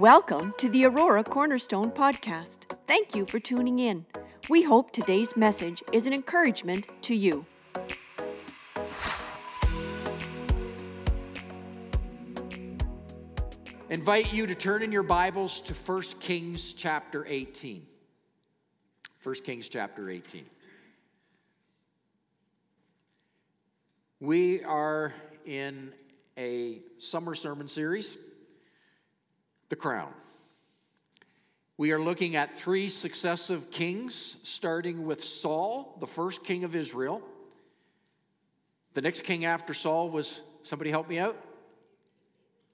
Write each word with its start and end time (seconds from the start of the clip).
Welcome 0.00 0.54
to 0.56 0.70
the 0.70 0.86
Aurora 0.86 1.22
Cornerstone 1.22 1.90
Podcast. 1.90 2.60
Thank 2.86 3.14
you 3.14 3.26
for 3.26 3.38
tuning 3.38 3.80
in. 3.80 4.06
We 4.48 4.62
hope 4.62 4.92
today's 4.92 5.36
message 5.36 5.82
is 5.92 6.06
an 6.06 6.14
encouragement 6.14 6.86
to 7.02 7.14
you. 7.14 7.44
invite 13.90 14.32
you 14.32 14.46
to 14.46 14.54
turn 14.54 14.82
in 14.82 14.90
your 14.90 15.02
Bibles 15.02 15.60
to 15.60 15.74
1 15.74 16.02
Kings 16.18 16.72
chapter 16.72 17.26
18. 17.28 17.86
1 19.22 19.34
Kings 19.44 19.68
chapter 19.68 20.08
18. 20.08 20.46
We 24.18 24.64
are 24.64 25.12
in 25.44 25.92
a 26.38 26.78
summer 26.96 27.34
sermon 27.34 27.68
series, 27.68 28.16
The 29.70 29.76
Crown. 29.76 30.12
We 31.76 31.92
are 31.92 31.98
looking 32.00 32.34
at 32.34 32.50
three 32.50 32.88
successive 32.88 33.70
kings, 33.70 34.14
starting 34.42 35.06
with 35.06 35.22
Saul, 35.22 35.96
the 36.00 36.08
first 36.08 36.44
king 36.44 36.64
of 36.64 36.74
Israel. 36.74 37.22
The 38.94 39.00
next 39.00 39.22
king 39.22 39.44
after 39.44 39.72
Saul 39.72 40.10
was, 40.10 40.42
somebody 40.64 40.90
help 40.90 41.08
me 41.08 41.20
out? 41.20 41.36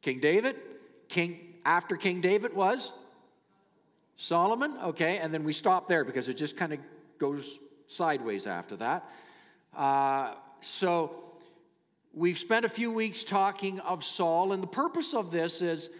King 0.00 0.20
David. 0.20 0.56
King 1.08 1.38
after 1.66 1.96
King 1.96 2.22
David 2.22 2.54
was 2.54 2.94
Solomon. 4.16 4.74
Okay, 4.82 5.18
and 5.18 5.34
then 5.34 5.44
we 5.44 5.52
stop 5.52 5.88
there 5.88 6.02
because 6.02 6.30
it 6.30 6.34
just 6.38 6.56
kind 6.56 6.72
of 6.72 6.78
goes 7.18 7.58
sideways 7.88 8.46
after 8.46 8.74
that. 8.76 9.04
Uh, 9.76 10.32
so 10.60 11.14
we've 12.14 12.38
spent 12.38 12.64
a 12.64 12.70
few 12.70 12.90
weeks 12.90 13.22
talking 13.22 13.80
of 13.80 14.02
Saul, 14.02 14.52
and 14.52 14.62
the 14.62 14.66
purpose 14.66 15.12
of 15.12 15.30
this 15.30 15.60
is 15.60 15.90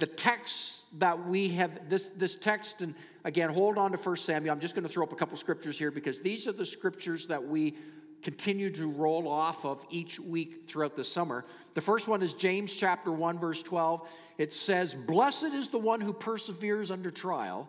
the 0.00 0.06
text 0.06 0.98
that 0.98 1.26
we 1.26 1.50
have 1.50 1.88
this 1.88 2.08
this 2.08 2.34
text 2.34 2.82
and 2.82 2.94
again 3.24 3.50
hold 3.50 3.78
on 3.78 3.92
to 3.92 3.96
First 3.96 4.24
Samuel. 4.24 4.52
I'm 4.52 4.60
just 4.60 4.74
going 4.74 4.86
to 4.86 4.92
throw 4.92 5.04
up 5.04 5.12
a 5.12 5.16
couple 5.16 5.36
scriptures 5.36 5.78
here 5.78 5.92
because 5.92 6.20
these 6.20 6.48
are 6.48 6.52
the 6.52 6.66
scriptures 6.66 7.28
that 7.28 7.42
we 7.42 7.76
continue 8.22 8.70
to 8.70 8.90
roll 8.90 9.28
off 9.28 9.64
of 9.64 9.84
each 9.88 10.18
week 10.18 10.66
throughout 10.66 10.96
the 10.96 11.04
summer. 11.04 11.44
The 11.74 11.80
first 11.80 12.08
one 12.08 12.22
is 12.22 12.34
James 12.34 12.74
chapter 12.74 13.12
1 13.12 13.38
verse 13.38 13.62
12 13.62 14.06
it 14.40 14.54
says, 14.54 14.94
Blessed 14.94 15.52
is 15.52 15.68
the 15.68 15.78
one 15.78 16.00
who 16.00 16.14
perseveres 16.14 16.90
under 16.90 17.10
trial, 17.10 17.68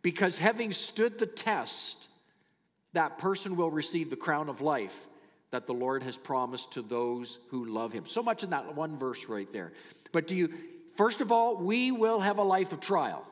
because 0.00 0.38
having 0.38 0.70
stood 0.70 1.18
the 1.18 1.26
test, 1.26 2.06
that 2.92 3.18
person 3.18 3.56
will 3.56 3.72
receive 3.72 4.10
the 4.10 4.16
crown 4.16 4.48
of 4.48 4.60
life 4.60 5.08
that 5.50 5.66
the 5.66 5.74
Lord 5.74 6.04
has 6.04 6.16
promised 6.16 6.74
to 6.74 6.82
those 6.82 7.40
who 7.50 7.64
love 7.64 7.92
him. 7.92 8.06
So 8.06 8.22
much 8.22 8.44
in 8.44 8.50
that 8.50 8.76
one 8.76 8.96
verse 8.96 9.28
right 9.28 9.50
there. 9.52 9.72
But 10.12 10.28
do 10.28 10.36
you, 10.36 10.54
first 10.96 11.20
of 11.20 11.32
all, 11.32 11.56
we 11.56 11.90
will 11.90 12.20
have 12.20 12.38
a 12.38 12.42
life 12.42 12.72
of 12.72 12.80
trial. 12.80 13.26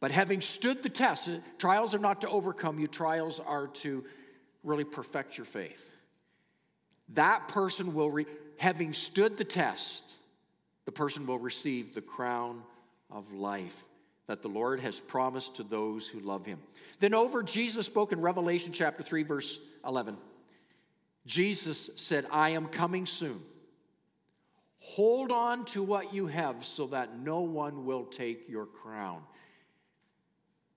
But 0.00 0.10
having 0.10 0.40
stood 0.40 0.82
the 0.82 0.88
test, 0.88 1.28
uh, 1.28 1.32
trials 1.58 1.94
are 1.94 1.98
not 1.98 2.22
to 2.22 2.28
overcome 2.28 2.78
you, 2.78 2.86
trials 2.86 3.38
are 3.38 3.66
to 3.68 4.04
really 4.64 4.84
perfect 4.84 5.36
your 5.36 5.44
faith. 5.44 5.92
That 7.10 7.48
person 7.48 7.94
will, 7.94 8.10
re, 8.10 8.26
having 8.56 8.92
stood 8.92 9.36
the 9.36 9.44
test, 9.44 10.16
the 10.86 10.92
person 10.92 11.26
will 11.26 11.38
receive 11.38 11.94
the 11.94 12.00
crown 12.00 12.62
of 13.10 13.32
life 13.32 13.84
that 14.26 14.42
the 14.42 14.48
Lord 14.48 14.80
has 14.80 15.00
promised 15.00 15.56
to 15.56 15.64
those 15.64 16.08
who 16.08 16.20
love 16.20 16.46
him. 16.46 16.60
Then 17.00 17.14
over, 17.14 17.42
Jesus 17.42 17.86
spoke 17.86 18.12
in 18.12 18.20
Revelation 18.20 18.72
chapter 18.72 19.02
3, 19.02 19.24
verse 19.24 19.60
11. 19.84 20.16
Jesus 21.26 21.90
said, 21.96 22.26
I 22.30 22.50
am 22.50 22.66
coming 22.66 23.06
soon. 23.06 23.40
Hold 24.80 25.30
on 25.30 25.66
to 25.66 25.82
what 25.82 26.14
you 26.14 26.26
have 26.26 26.64
so 26.64 26.86
that 26.88 27.18
no 27.18 27.40
one 27.40 27.84
will 27.84 28.04
take 28.04 28.48
your 28.48 28.66
crown. 28.66 29.22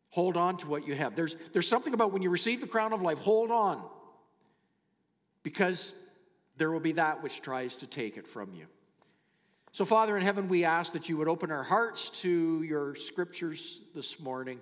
Hold 0.10 0.36
on 0.38 0.58
to 0.58 0.68
what 0.68 0.86
you 0.86 0.94
have. 0.94 1.16
There's, 1.16 1.36
there's 1.54 1.68
something 1.68 1.94
about 1.94 2.12
when 2.12 2.22
you 2.22 2.30
receive 2.30 2.62
the 2.62 2.68
crown 2.68 2.94
of 2.94 3.02
life, 3.02 3.18
hold 3.18 3.50
on. 3.50 3.82
Because 5.42 5.96
there 6.58 6.70
will 6.70 6.82
be 6.82 6.92
that 6.94 7.24
which 7.24 7.42
tries 7.42 7.78
to 7.78 7.88
take 7.88 8.18
it 8.18 8.28
from 8.28 8.54
you. 8.54 8.66
So, 9.72 9.86
Father 9.86 10.16
in 10.16 10.24
heaven, 10.24 10.50
we 10.50 10.66
ask 10.66 10.94
that 10.94 11.10
you 11.10 11.18
would 11.18 11.28
open 11.28 11.50
our 11.50 11.64
hearts 11.64 12.10
to 12.22 12.62
your 12.62 12.94
scriptures 12.94 13.82
this 13.96 14.20
morning, 14.20 14.60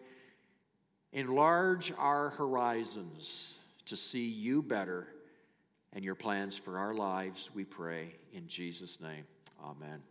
enlarge 1.12 1.92
our 1.98 2.30
horizons 2.30 3.60
to 3.88 3.98
see 3.98 4.30
you 4.30 4.62
better 4.62 5.08
and 5.94 6.04
your 6.04 6.16
plans 6.16 6.58
for 6.58 6.78
our 6.78 6.94
lives, 6.94 7.50
we 7.54 7.66
pray 7.66 8.16
in 8.34 8.48
Jesus' 8.48 9.02
name. 9.02 9.26
Amen. 9.64 10.02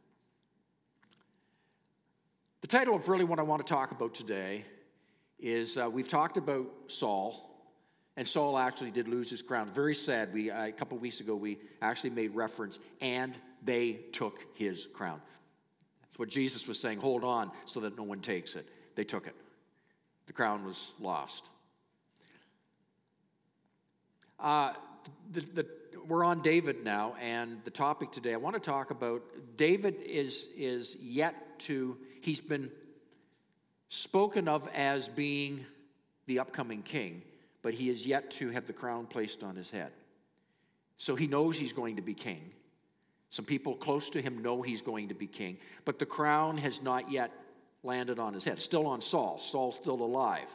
The 2.60 2.66
title 2.66 2.94
of 2.94 3.08
really 3.08 3.24
what 3.24 3.38
I 3.38 3.42
want 3.42 3.66
to 3.66 3.72
talk 3.72 3.90
about 3.90 4.14
today 4.14 4.64
is 5.38 5.78
uh, 5.78 5.88
we've 5.90 6.08
talked 6.08 6.36
about 6.36 6.66
Saul, 6.88 7.50
and 8.16 8.26
Saul 8.26 8.58
actually 8.58 8.90
did 8.90 9.08
lose 9.08 9.30
his 9.30 9.40
crown. 9.40 9.68
Very 9.68 9.94
sad. 9.94 10.32
We 10.34 10.50
uh, 10.50 10.66
a 10.66 10.72
couple 10.72 10.98
weeks 10.98 11.20
ago 11.20 11.34
we 11.34 11.58
actually 11.80 12.10
made 12.10 12.34
reference 12.34 12.78
and 13.00 13.38
they 13.62 13.92
took 14.12 14.44
his 14.54 14.86
crown. 14.86 15.20
That's 16.02 16.18
what 16.18 16.28
Jesus 16.28 16.68
was 16.68 16.78
saying 16.78 16.98
hold 16.98 17.24
on 17.24 17.50
so 17.64 17.80
that 17.80 17.96
no 17.96 18.02
one 18.02 18.20
takes 18.20 18.54
it. 18.54 18.68
They 18.94 19.04
took 19.04 19.26
it. 19.26 19.34
The 20.26 20.34
crown 20.34 20.64
was 20.64 20.92
lost. 21.00 21.48
Uh, 24.38 24.74
the, 25.30 25.40
the, 25.40 25.66
we're 26.06 26.24
on 26.24 26.42
David 26.42 26.84
now, 26.84 27.14
and 27.20 27.62
the 27.64 27.70
topic 27.70 28.10
today 28.10 28.34
I 28.34 28.36
want 28.36 28.54
to 28.54 28.60
talk 28.60 28.90
about 28.90 29.22
David 29.56 29.96
is, 30.04 30.48
is 30.56 30.96
yet 31.00 31.58
to, 31.60 31.96
he's 32.20 32.40
been 32.40 32.70
spoken 33.88 34.48
of 34.48 34.68
as 34.74 35.08
being 35.08 35.64
the 36.26 36.38
upcoming 36.38 36.82
king, 36.82 37.22
but 37.62 37.74
he 37.74 37.90
is 37.90 38.06
yet 38.06 38.30
to 38.32 38.50
have 38.50 38.66
the 38.66 38.72
crown 38.72 39.06
placed 39.06 39.42
on 39.42 39.56
his 39.56 39.70
head. 39.70 39.92
So 40.96 41.16
he 41.16 41.26
knows 41.26 41.58
he's 41.58 41.72
going 41.72 41.96
to 41.96 42.02
be 42.02 42.14
king. 42.14 42.50
Some 43.30 43.44
people 43.44 43.74
close 43.74 44.10
to 44.10 44.20
him 44.20 44.42
know 44.42 44.62
he's 44.62 44.82
going 44.82 45.08
to 45.08 45.14
be 45.14 45.26
king, 45.26 45.58
but 45.84 45.98
the 45.98 46.06
crown 46.06 46.56
has 46.58 46.82
not 46.82 47.10
yet 47.10 47.30
landed 47.82 48.18
on 48.18 48.34
his 48.34 48.44
head. 48.44 48.54
It's 48.54 48.64
still 48.64 48.86
on 48.86 49.00
Saul. 49.00 49.38
Saul's 49.38 49.76
still 49.76 50.02
alive. 50.02 50.54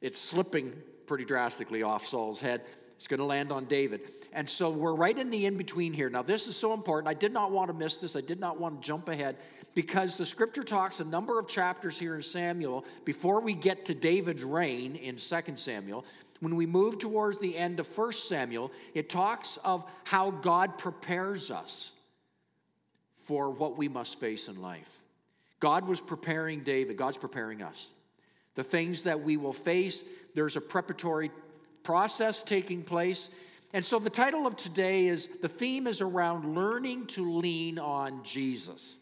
It's 0.00 0.18
slipping 0.18 0.74
pretty 1.06 1.24
drastically 1.24 1.82
off 1.82 2.04
Saul's 2.04 2.40
head. 2.40 2.62
It's 3.02 3.08
going 3.08 3.18
to 3.18 3.24
land 3.24 3.50
on 3.50 3.64
David. 3.64 4.12
And 4.32 4.48
so 4.48 4.70
we're 4.70 4.94
right 4.94 5.18
in 5.18 5.28
the 5.28 5.46
in 5.46 5.56
between 5.56 5.92
here. 5.92 6.08
Now, 6.08 6.22
this 6.22 6.46
is 6.46 6.56
so 6.56 6.72
important. 6.72 7.08
I 7.08 7.14
did 7.14 7.32
not 7.32 7.50
want 7.50 7.66
to 7.66 7.74
miss 7.74 7.96
this. 7.96 8.14
I 8.14 8.20
did 8.20 8.38
not 8.38 8.60
want 8.60 8.80
to 8.80 8.86
jump 8.86 9.08
ahead 9.08 9.34
because 9.74 10.16
the 10.16 10.24
scripture 10.24 10.62
talks 10.62 11.00
a 11.00 11.04
number 11.04 11.40
of 11.40 11.48
chapters 11.48 11.98
here 11.98 12.14
in 12.14 12.22
Samuel 12.22 12.84
before 13.04 13.40
we 13.40 13.54
get 13.54 13.86
to 13.86 13.94
David's 13.94 14.44
reign 14.44 14.94
in 14.94 15.16
2 15.16 15.56
Samuel. 15.56 16.04
When 16.38 16.54
we 16.54 16.64
move 16.64 17.00
towards 17.00 17.38
the 17.38 17.56
end 17.56 17.80
of 17.80 17.88
1 17.98 18.12
Samuel, 18.12 18.70
it 18.94 19.08
talks 19.08 19.56
of 19.64 19.84
how 20.04 20.30
God 20.30 20.78
prepares 20.78 21.50
us 21.50 21.94
for 23.16 23.50
what 23.50 23.76
we 23.76 23.88
must 23.88 24.20
face 24.20 24.46
in 24.46 24.62
life. 24.62 25.00
God 25.58 25.88
was 25.88 26.00
preparing 26.00 26.60
David, 26.60 26.96
God's 26.96 27.18
preparing 27.18 27.62
us. 27.62 27.90
The 28.54 28.62
things 28.62 29.02
that 29.02 29.22
we 29.22 29.36
will 29.36 29.52
face, 29.52 30.04
there's 30.36 30.56
a 30.56 30.60
preparatory 30.60 31.32
process 31.82 32.42
taking 32.42 32.82
place. 32.82 33.30
And 33.72 33.84
so 33.84 33.98
the 33.98 34.10
title 34.10 34.46
of 34.46 34.56
today 34.56 35.06
is 35.08 35.26
the 35.26 35.48
theme 35.48 35.86
is 35.86 36.00
around 36.00 36.54
learning 36.54 37.06
to 37.08 37.38
lean 37.38 37.78
on 37.78 38.22
Jesus. 38.22 38.98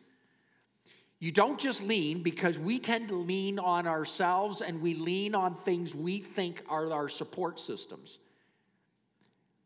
You 1.18 1.32
don't 1.32 1.60
just 1.60 1.82
lean 1.82 2.22
because 2.22 2.58
we 2.58 2.78
tend 2.78 3.08
to 3.08 3.16
lean 3.16 3.58
on 3.58 3.86
ourselves 3.86 4.62
and 4.62 4.80
we 4.80 4.94
lean 4.94 5.34
on 5.34 5.54
things 5.54 5.94
we 5.94 6.18
think 6.18 6.62
are 6.68 6.90
our 6.90 7.08
support 7.08 7.60
systems. 7.60 8.18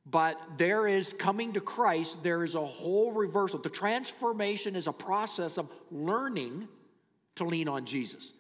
But 0.07 0.39
there 0.59 0.87
is 0.87 1.13
coming 1.13 1.53
to 1.53 1.61
Christ, 1.61 2.23
there 2.23 2.45
is 2.45 2.57
a 2.57 2.65
whole 2.65 3.13
reversal. 3.13 3.61
The 3.61 3.71
transformation 3.71 4.77
is 4.77 4.87
a 4.87 4.93
process 4.93 5.57
of 5.57 5.71
learning 5.91 6.69
to 7.37 7.45
lean 7.45 7.69
on 7.69 7.87
Jesus. 7.87 8.35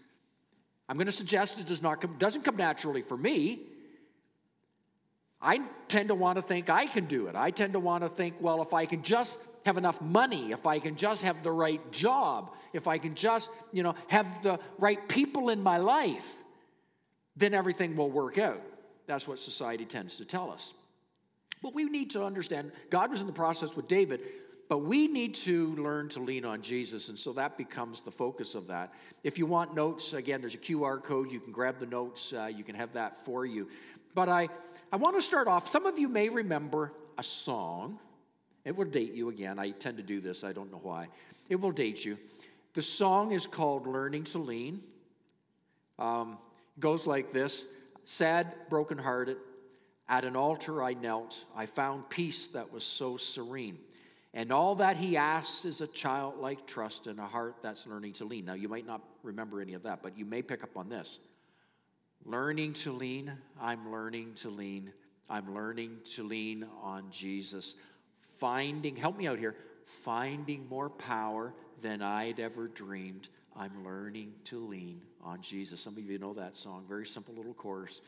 I'm 0.88 0.96
going 0.96 1.06
to 1.06 1.12
suggest 1.12 1.60
it 1.60 1.66
does 1.66 1.82
not 1.82 2.00
come, 2.00 2.16
doesn't 2.18 2.42
come 2.42 2.56
naturally 2.56 3.00
for 3.00 3.16
me. 3.16 3.60
I 5.44 5.60
tend 5.88 6.08
to 6.08 6.14
want 6.14 6.36
to 6.36 6.42
think 6.42 6.70
I 6.70 6.86
can 6.86 7.04
do 7.04 7.26
it. 7.26 7.36
I 7.36 7.50
tend 7.50 7.74
to 7.74 7.78
want 7.78 8.02
to 8.02 8.08
think, 8.08 8.36
well, 8.40 8.62
if 8.62 8.72
I 8.72 8.86
can 8.86 9.02
just 9.02 9.38
have 9.66 9.76
enough 9.76 10.00
money, 10.00 10.52
if 10.52 10.66
I 10.66 10.78
can 10.78 10.96
just 10.96 11.22
have 11.22 11.42
the 11.42 11.52
right 11.52 11.92
job, 11.92 12.56
if 12.72 12.88
I 12.88 12.96
can 12.96 13.14
just, 13.14 13.50
you 13.70 13.82
know, 13.82 13.94
have 14.08 14.42
the 14.42 14.58
right 14.78 15.06
people 15.06 15.50
in 15.50 15.62
my 15.62 15.76
life, 15.76 16.34
then 17.36 17.52
everything 17.52 17.94
will 17.94 18.10
work 18.10 18.38
out. 18.38 18.60
That's 19.06 19.28
what 19.28 19.38
society 19.38 19.84
tends 19.84 20.16
to 20.16 20.24
tell 20.24 20.50
us. 20.50 20.72
But 21.62 21.74
we 21.74 21.84
need 21.84 22.10
to 22.10 22.24
understand 22.24 22.72
God 22.88 23.10
was 23.10 23.20
in 23.20 23.26
the 23.26 23.32
process 23.32 23.76
with 23.76 23.86
David, 23.86 24.20
but 24.68 24.78
we 24.78 25.08
need 25.08 25.34
to 25.36 25.74
learn 25.76 26.08
to 26.10 26.20
lean 26.20 26.46
on 26.46 26.62
Jesus, 26.62 27.10
and 27.10 27.18
so 27.18 27.32
that 27.34 27.58
becomes 27.58 28.00
the 28.00 28.10
focus 28.10 28.54
of 28.54 28.68
that. 28.68 28.94
If 29.22 29.38
you 29.38 29.44
want 29.44 29.74
notes, 29.74 30.14
again, 30.14 30.40
there's 30.40 30.54
a 30.54 30.58
QR 30.58 31.02
code. 31.02 31.30
You 31.30 31.40
can 31.40 31.52
grab 31.52 31.78
the 31.78 31.86
notes, 31.86 32.32
uh, 32.32 32.50
you 32.54 32.64
can 32.64 32.74
have 32.74 32.92
that 32.94 33.16
for 33.16 33.44
you. 33.44 33.68
But 34.14 34.28
I, 34.28 34.48
I 34.94 34.96
want 34.96 35.16
to 35.16 35.22
start 35.22 35.48
off. 35.48 35.68
Some 35.68 35.86
of 35.86 35.98
you 35.98 36.08
may 36.08 36.28
remember 36.28 36.92
a 37.18 37.22
song 37.24 37.98
it 38.64 38.76
will 38.76 38.84
date 38.84 39.12
you 39.12 39.28
again. 39.28 39.58
I 39.58 39.70
tend 39.70 39.96
to 39.96 40.04
do 40.04 40.20
this, 40.20 40.44
I 40.44 40.52
don't 40.52 40.70
know 40.70 40.78
why. 40.80 41.08
It 41.48 41.60
will 41.60 41.72
date 41.72 42.04
you. 42.04 42.16
The 42.74 42.80
song 42.80 43.32
is 43.32 43.44
called 43.44 43.88
Learning 43.88 44.22
to 44.22 44.38
Lean. 44.38 44.84
Um, 45.98 46.38
goes 46.78 47.08
like 47.08 47.32
this 47.32 47.66
Sad, 48.04 48.54
brokenhearted, 48.70 49.38
at 50.08 50.24
an 50.24 50.36
altar 50.36 50.80
I 50.80 50.94
knelt. 50.94 51.44
I 51.56 51.66
found 51.66 52.08
peace 52.08 52.46
that 52.48 52.72
was 52.72 52.84
so 52.84 53.16
serene. 53.16 53.78
And 54.32 54.52
all 54.52 54.76
that 54.76 54.96
he 54.96 55.16
asks 55.16 55.64
is 55.64 55.80
a 55.80 55.88
childlike 55.88 56.68
trust 56.68 57.08
and 57.08 57.18
a 57.18 57.26
heart 57.26 57.56
that's 57.64 57.88
learning 57.88 58.12
to 58.12 58.26
lean. 58.26 58.44
Now, 58.44 58.54
you 58.54 58.68
might 58.68 58.86
not 58.86 59.02
remember 59.24 59.60
any 59.60 59.74
of 59.74 59.82
that, 59.82 60.04
but 60.04 60.16
you 60.16 60.24
may 60.24 60.40
pick 60.40 60.62
up 60.62 60.76
on 60.76 60.88
this. 60.88 61.18
Learning 62.26 62.72
to 62.72 62.92
lean, 62.92 63.32
I'm 63.60 63.92
learning 63.92 64.32
to 64.36 64.48
lean. 64.48 64.92
I'm 65.28 65.54
learning 65.54 65.98
to 66.14 66.22
lean 66.22 66.66
on 66.82 67.10
Jesus. 67.10 67.74
Finding, 68.38 68.96
help 68.96 69.18
me 69.18 69.26
out 69.26 69.38
here, 69.38 69.54
finding 69.84 70.66
more 70.68 70.88
power 70.88 71.52
than 71.82 72.00
I'd 72.00 72.40
ever 72.40 72.68
dreamed. 72.68 73.28
I'm 73.54 73.84
learning 73.84 74.32
to 74.44 74.58
lean 74.58 75.02
on 75.22 75.42
Jesus. 75.42 75.80
Some 75.80 75.98
of 75.98 76.10
you 76.10 76.18
know 76.18 76.32
that 76.34 76.56
song, 76.56 76.84
very 76.88 77.04
simple 77.04 77.34
little 77.34 77.54
chorus 77.54 78.00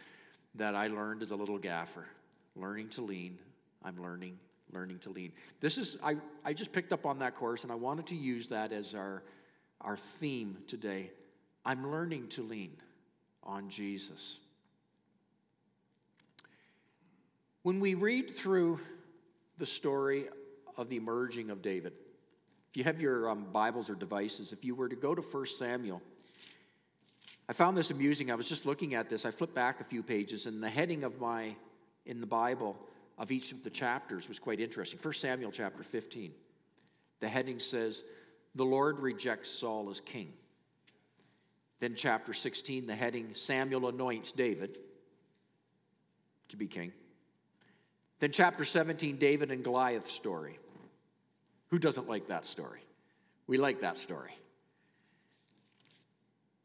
that 0.54 0.74
I 0.74 0.86
learned 0.86 1.22
as 1.22 1.30
a 1.30 1.36
little 1.36 1.58
gaffer. 1.58 2.06
Learning 2.54 2.88
to 2.90 3.02
lean, 3.02 3.38
I'm 3.84 3.96
learning, 3.96 4.38
learning 4.72 4.98
to 5.00 5.10
lean. 5.10 5.32
This 5.60 5.76
is, 5.76 5.98
I, 6.02 6.16
I 6.42 6.54
just 6.54 6.72
picked 6.72 6.92
up 6.94 7.04
on 7.04 7.18
that 7.18 7.34
chorus 7.34 7.64
and 7.64 7.72
I 7.72 7.76
wanted 7.76 8.06
to 8.06 8.16
use 8.16 8.46
that 8.46 8.72
as 8.72 8.94
our, 8.94 9.22
our 9.82 9.98
theme 9.98 10.56
today. 10.66 11.10
I'm 11.66 11.90
learning 11.90 12.28
to 12.28 12.42
lean 12.42 12.72
on 13.46 13.70
Jesus. 13.70 14.38
When 17.62 17.80
we 17.80 17.94
read 17.94 18.30
through 18.30 18.80
the 19.58 19.66
story 19.66 20.26
of 20.76 20.88
the 20.88 20.96
emerging 20.96 21.50
of 21.50 21.62
David, 21.62 21.94
if 22.68 22.76
you 22.76 22.84
have 22.84 23.00
your 23.00 23.30
um, 23.30 23.46
Bibles 23.52 23.88
or 23.88 23.94
devices, 23.94 24.52
if 24.52 24.64
you 24.64 24.74
were 24.74 24.88
to 24.88 24.96
go 24.96 25.14
to 25.14 25.22
1 25.22 25.46
Samuel, 25.46 26.02
I 27.48 27.52
found 27.52 27.76
this 27.76 27.90
amusing. 27.90 28.30
I 28.30 28.34
was 28.34 28.48
just 28.48 28.66
looking 28.66 28.94
at 28.94 29.08
this. 29.08 29.24
I 29.24 29.30
flipped 29.30 29.54
back 29.54 29.80
a 29.80 29.84
few 29.84 30.02
pages, 30.02 30.46
and 30.46 30.62
the 30.62 30.68
heading 30.68 31.04
of 31.04 31.20
my, 31.20 31.54
in 32.04 32.20
the 32.20 32.26
Bible, 32.26 32.76
of 33.18 33.32
each 33.32 33.52
of 33.52 33.62
the 33.64 33.70
chapters 33.70 34.28
was 34.28 34.38
quite 34.38 34.60
interesting. 34.60 34.98
1 35.00 35.14
Samuel 35.14 35.50
chapter 35.50 35.82
15. 35.82 36.32
The 37.20 37.28
heading 37.28 37.58
says, 37.58 38.04
The 38.54 38.64
Lord 38.64 39.00
rejects 39.00 39.48
Saul 39.48 39.88
as 39.88 40.00
king. 40.00 40.32
Then, 41.78 41.94
chapter 41.94 42.32
16, 42.32 42.86
the 42.86 42.94
heading 42.94 43.34
Samuel 43.34 43.88
anoints 43.88 44.32
David 44.32 44.78
to 46.48 46.56
be 46.56 46.66
king. 46.66 46.92
Then, 48.18 48.32
chapter 48.32 48.64
17, 48.64 49.16
David 49.16 49.50
and 49.50 49.62
Goliath 49.62 50.06
story. 50.06 50.58
Who 51.68 51.78
doesn't 51.78 52.08
like 52.08 52.28
that 52.28 52.46
story? 52.46 52.80
We 53.46 53.58
like 53.58 53.80
that 53.82 53.98
story. 53.98 54.32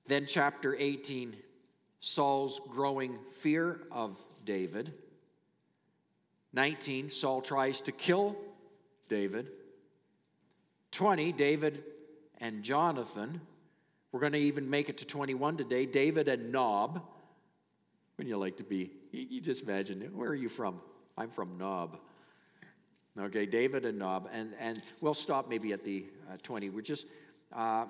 Then, 0.08 0.26
chapter 0.28 0.76
18, 0.78 1.36
Saul's 2.00 2.62
growing 2.70 3.18
fear 3.30 3.82
of 3.92 4.18
David. 4.46 4.94
19, 6.54 7.10
Saul 7.10 7.42
tries 7.42 7.82
to 7.82 7.92
kill 7.92 8.36
David. 9.10 9.48
20, 10.92 11.32
David 11.34 11.84
and 12.40 12.64
Jonathan. 12.64 13.42
We're 14.12 14.20
going 14.20 14.34
to 14.34 14.40
even 14.40 14.70
make 14.70 14.90
it 14.90 14.98
to 14.98 15.06
21 15.06 15.58
today. 15.58 15.86
David 15.86 16.28
and 16.28 16.52
Nob. 16.52 17.02
When 18.18 18.28
you 18.28 18.38
like 18.38 18.58
to 18.58 18.64
be, 18.64 18.92
you 19.12 19.42
just 19.42 19.64
imagine, 19.64 20.02
where 20.14 20.30
are 20.30 20.36
you 20.36 20.50
from? 20.50 20.80
I'm 21.18 21.30
from 21.30 21.58
Nob. 21.58 21.98
Okay, 23.20 23.46
David 23.46 23.86
and 23.86 23.98
Nob. 23.98 24.30
And, 24.32 24.54
and 24.60 24.82
we'll 25.02 25.14
stop 25.14 25.50
maybe 25.50 25.74
at 25.74 25.84
the 25.84 26.06
uh, 26.32 26.38
20. 26.44 26.70
We're 26.70 26.82
just, 26.82 27.08
uh, 27.54 27.86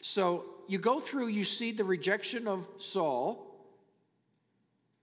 so 0.00 0.44
you 0.68 0.78
go 0.78 1.00
through, 1.00 1.28
you 1.28 1.44
see 1.44 1.72
the 1.72 1.84
rejection 1.84 2.48
of 2.48 2.68
Saul, 2.76 3.48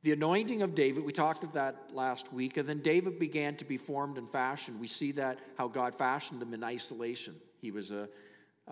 the 0.04 0.12
anointing 0.12 0.62
of 0.62 0.76
David. 0.76 1.06
We 1.06 1.12
talked 1.12 1.44
of 1.44 1.54
that 1.54 1.76
last 1.94 2.32
week. 2.32 2.58
And 2.58 2.68
then 2.68 2.80
David 2.80 3.18
began 3.18 3.56
to 3.58 3.66
be 3.66 3.78
formed 3.78 4.18
and 4.18 4.30
fashioned. 4.30 4.80
We 4.80 4.88
see 4.88 5.14
that 5.14 5.40
how 5.58 5.68
God 5.68 5.96
fashioned 5.96 6.42
him 6.42 6.54
in 6.54 6.64
isolation. 6.64 7.34
He 7.62 7.72
was 7.72 7.92
a 7.92 8.08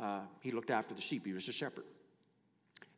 uh, 0.02 0.22
he 0.42 0.52
looked 0.52 0.70
after 0.70 0.94
the 0.94 1.02
sheep, 1.02 1.26
he 1.26 1.34
was 1.34 1.48
a 1.48 1.52
shepherd. 1.52 1.86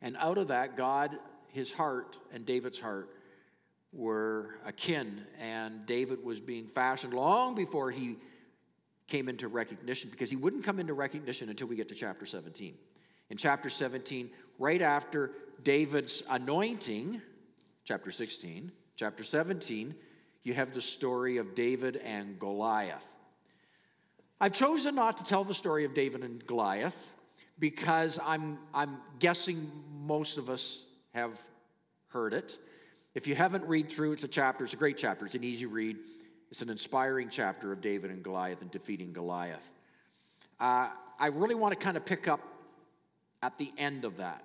And 0.02 0.16
out 0.18 0.38
of 0.38 0.48
that, 0.48 0.76
God, 0.76 1.18
his 1.48 1.72
heart 1.72 2.18
and 2.32 2.46
David's 2.46 2.78
heart 2.78 3.10
were 3.92 4.56
akin, 4.64 5.24
and 5.40 5.84
David 5.86 6.24
was 6.24 6.40
being 6.40 6.66
fashioned 6.66 7.12
long 7.12 7.54
before 7.54 7.90
he 7.90 8.16
came 9.08 9.28
into 9.28 9.48
recognition 9.48 10.08
because 10.10 10.30
he 10.30 10.36
wouldn't 10.36 10.64
come 10.64 10.78
into 10.78 10.94
recognition 10.94 11.48
until 11.50 11.66
we 11.66 11.74
get 11.76 11.88
to 11.88 11.94
chapter 11.94 12.24
17. 12.24 12.74
In 13.30 13.36
chapter 13.36 13.68
17, 13.68 14.30
right 14.58 14.80
after 14.80 15.32
David's 15.62 16.22
anointing, 16.30 17.20
chapter 17.84 18.10
16, 18.10 18.70
chapter 18.96 19.24
17, 19.24 19.94
you 20.44 20.54
have 20.54 20.72
the 20.72 20.80
story 20.80 21.36
of 21.36 21.54
David 21.54 21.96
and 21.96 22.38
Goliath. 22.38 23.16
I've 24.42 24.52
chosen 24.52 24.94
not 24.94 25.18
to 25.18 25.24
tell 25.24 25.44
the 25.44 25.52
story 25.52 25.84
of 25.84 25.92
David 25.92 26.24
and 26.24 26.44
Goliath 26.46 27.12
because 27.58 28.18
I'm, 28.24 28.58
I'm 28.72 28.96
guessing 29.18 29.70
most 30.02 30.38
of 30.38 30.48
us 30.48 30.86
have 31.12 31.38
heard 32.08 32.32
it. 32.32 32.58
If 33.14 33.26
you 33.26 33.34
haven't 33.34 33.64
read 33.64 33.90
through, 33.90 34.12
it's 34.12 34.24
a 34.24 34.28
chapter, 34.28 34.64
it's 34.64 34.72
a 34.72 34.78
great 34.78 34.96
chapter, 34.96 35.26
it's 35.26 35.34
an 35.34 35.44
easy 35.44 35.66
read. 35.66 35.98
It's 36.50 36.62
an 36.62 36.70
inspiring 36.70 37.28
chapter 37.28 37.70
of 37.70 37.82
David 37.82 38.10
and 38.10 38.22
Goliath 38.22 38.62
and 38.62 38.70
defeating 38.70 39.12
Goliath. 39.12 39.70
Uh, 40.58 40.88
I 41.18 41.26
really 41.26 41.54
want 41.54 41.78
to 41.78 41.78
kind 41.78 41.98
of 41.98 42.06
pick 42.06 42.26
up 42.26 42.40
at 43.42 43.58
the 43.58 43.70
end 43.76 44.04
of 44.06 44.16
that, 44.16 44.42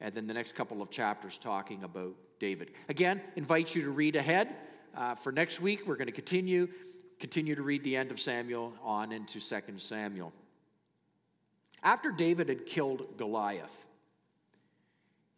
and 0.00 0.14
then 0.14 0.26
the 0.26 0.34
next 0.34 0.54
couple 0.54 0.82
of 0.82 0.90
chapters 0.90 1.38
talking 1.38 1.84
about 1.84 2.14
David. 2.40 2.72
Again, 2.88 3.20
invite 3.36 3.74
you 3.74 3.82
to 3.82 3.90
read 3.90 4.16
ahead. 4.16 4.48
Uh, 4.96 5.14
for 5.14 5.30
next 5.30 5.60
week, 5.60 5.86
we're 5.86 5.96
going 5.96 6.06
to 6.06 6.12
continue 6.12 6.68
continue 7.20 7.54
to 7.54 7.62
read 7.62 7.84
the 7.84 7.96
end 7.96 8.10
of 8.10 8.18
Samuel 8.18 8.72
on 8.82 9.12
into 9.12 9.38
2 9.38 9.60
Samuel. 9.76 10.32
After 11.82 12.10
David 12.10 12.48
had 12.48 12.66
killed 12.66 13.16
Goliath, 13.18 13.86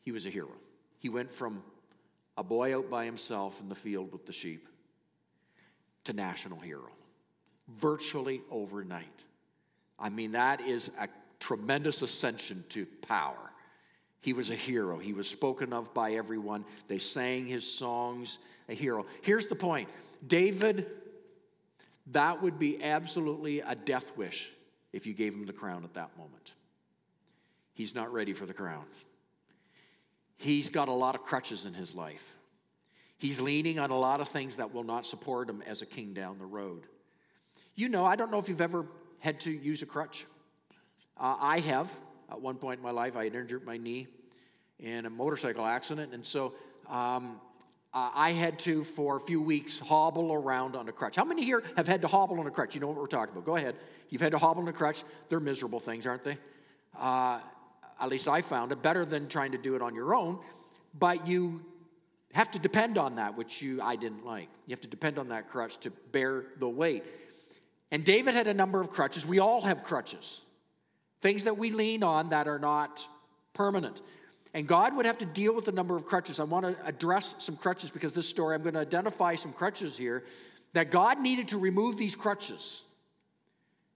he 0.00 0.12
was 0.12 0.24
a 0.24 0.30
hero. 0.30 0.52
He 0.98 1.08
went 1.08 1.30
from 1.30 1.62
a 2.38 2.44
boy 2.44 2.76
out 2.76 2.88
by 2.88 3.04
himself 3.04 3.60
in 3.60 3.68
the 3.68 3.74
field 3.74 4.12
with 4.12 4.26
the 4.26 4.32
sheep 4.32 4.68
to 6.04 6.12
national 6.12 6.58
hero, 6.58 6.88
virtually 7.68 8.40
overnight. 8.50 9.24
I 9.98 10.08
mean, 10.08 10.32
that 10.32 10.60
is 10.60 10.90
a 11.00 11.08
tremendous 11.40 12.02
ascension 12.02 12.64
to 12.70 12.86
power. 13.06 13.52
He 14.20 14.32
was 14.32 14.50
a 14.50 14.56
hero. 14.56 14.98
He 14.98 15.12
was 15.12 15.28
spoken 15.28 15.72
of 15.72 15.92
by 15.92 16.12
everyone. 16.12 16.64
They 16.86 16.98
sang 16.98 17.46
his 17.46 17.70
songs, 17.70 18.38
a 18.68 18.74
hero. 18.74 19.04
Here's 19.22 19.46
the 19.46 19.56
point 19.56 19.88
David 20.26 20.86
that 22.08 22.42
would 22.42 22.58
be 22.58 22.82
absolutely 22.82 23.60
a 23.60 23.74
death 23.74 24.16
wish 24.16 24.50
if 24.92 25.06
you 25.06 25.14
gave 25.14 25.34
him 25.34 25.46
the 25.46 25.52
crown 25.52 25.84
at 25.84 25.94
that 25.94 26.16
moment. 26.18 26.54
He's 27.74 27.94
not 27.94 28.12
ready 28.12 28.32
for 28.32 28.46
the 28.46 28.52
crown. 28.52 28.84
He's 30.36 30.70
got 30.70 30.88
a 30.88 30.92
lot 30.92 31.14
of 31.14 31.22
crutches 31.22 31.64
in 31.64 31.74
his 31.74 31.94
life. 31.94 32.34
He's 33.16 33.40
leaning 33.40 33.78
on 33.78 33.90
a 33.90 33.98
lot 33.98 34.20
of 34.20 34.28
things 34.28 34.56
that 34.56 34.74
will 34.74 34.82
not 34.82 35.06
support 35.06 35.48
him 35.48 35.62
as 35.66 35.80
a 35.80 35.86
king 35.86 36.12
down 36.12 36.38
the 36.38 36.44
road. 36.44 36.86
You 37.74 37.88
know, 37.88 38.04
I 38.04 38.16
don't 38.16 38.32
know 38.32 38.38
if 38.38 38.48
you've 38.48 38.60
ever 38.60 38.84
had 39.20 39.40
to 39.40 39.50
use 39.50 39.82
a 39.82 39.86
crutch. 39.86 40.26
Uh, 41.16 41.36
I 41.40 41.60
have. 41.60 41.90
At 42.30 42.40
one 42.40 42.56
point 42.56 42.78
in 42.78 42.82
my 42.82 42.90
life, 42.90 43.16
I 43.16 43.24
had 43.24 43.34
injured 43.34 43.64
my 43.64 43.76
knee 43.76 44.08
in 44.80 45.06
a 45.06 45.10
motorcycle 45.10 45.64
accident, 45.64 46.12
and 46.12 46.26
so 46.26 46.54
um, 46.88 47.40
uh, 47.94 48.10
I 48.14 48.32
had 48.32 48.58
to, 48.60 48.82
for 48.82 49.16
a 49.16 49.20
few 49.20 49.40
weeks, 49.42 49.78
hobble 49.78 50.32
around 50.32 50.76
on 50.76 50.88
a 50.88 50.92
crutch. 50.92 51.16
How 51.16 51.24
many 51.24 51.44
here 51.44 51.62
have 51.76 51.86
had 51.86 52.00
to 52.02 52.08
hobble 52.08 52.40
on 52.40 52.46
a 52.46 52.50
crutch? 52.50 52.74
You 52.74 52.80
know 52.80 52.86
what 52.86 52.96
we're 52.96 53.06
talking 53.06 53.32
about. 53.32 53.44
Go 53.44 53.56
ahead. 53.56 53.76
You've 54.08 54.22
had 54.22 54.32
to 54.32 54.38
hobble 54.38 54.62
on 54.62 54.68
a 54.68 54.72
crutch. 54.72 55.04
They're 55.28 55.40
miserable 55.40 55.78
things, 55.78 56.06
aren't 56.06 56.24
they? 56.24 56.38
Uh, 56.98 57.40
at 58.00 58.08
least 58.08 58.28
I 58.28 58.40
found 58.40 58.72
it 58.72 58.82
better 58.82 59.04
than 59.04 59.28
trying 59.28 59.52
to 59.52 59.58
do 59.58 59.76
it 59.76 59.82
on 59.82 59.94
your 59.94 60.14
own. 60.14 60.38
But 60.98 61.26
you 61.26 61.60
have 62.32 62.50
to 62.52 62.58
depend 62.58 62.96
on 62.96 63.16
that, 63.16 63.36
which 63.36 63.60
you 63.60 63.82
I 63.82 63.96
didn't 63.96 64.24
like. 64.24 64.48
You 64.66 64.72
have 64.72 64.80
to 64.80 64.88
depend 64.88 65.18
on 65.18 65.28
that 65.28 65.48
crutch 65.48 65.78
to 65.80 65.90
bear 65.90 66.44
the 66.58 66.68
weight. 66.68 67.04
And 67.90 68.04
David 68.04 68.34
had 68.34 68.46
a 68.46 68.54
number 68.54 68.80
of 68.80 68.88
crutches. 68.88 69.26
We 69.26 69.38
all 69.38 69.60
have 69.60 69.82
crutches, 69.82 70.40
things 71.20 71.44
that 71.44 71.58
we 71.58 71.70
lean 71.70 72.02
on 72.02 72.30
that 72.30 72.48
are 72.48 72.58
not 72.58 73.06
permanent. 73.52 74.00
And 74.54 74.66
God 74.66 74.96
would 74.96 75.06
have 75.06 75.18
to 75.18 75.24
deal 75.24 75.54
with 75.54 75.68
a 75.68 75.72
number 75.72 75.96
of 75.96 76.04
crutches. 76.04 76.38
I 76.38 76.44
want 76.44 76.66
to 76.66 76.76
address 76.86 77.36
some 77.38 77.56
crutches 77.56 77.90
because 77.90 78.12
this 78.12 78.28
story, 78.28 78.54
I'm 78.54 78.62
going 78.62 78.74
to 78.74 78.80
identify 78.80 79.34
some 79.34 79.52
crutches 79.52 79.96
here 79.96 80.24
that 80.74 80.90
God 80.90 81.20
needed 81.20 81.48
to 81.48 81.58
remove 81.58 81.96
these 81.96 82.14
crutches. 82.14 82.82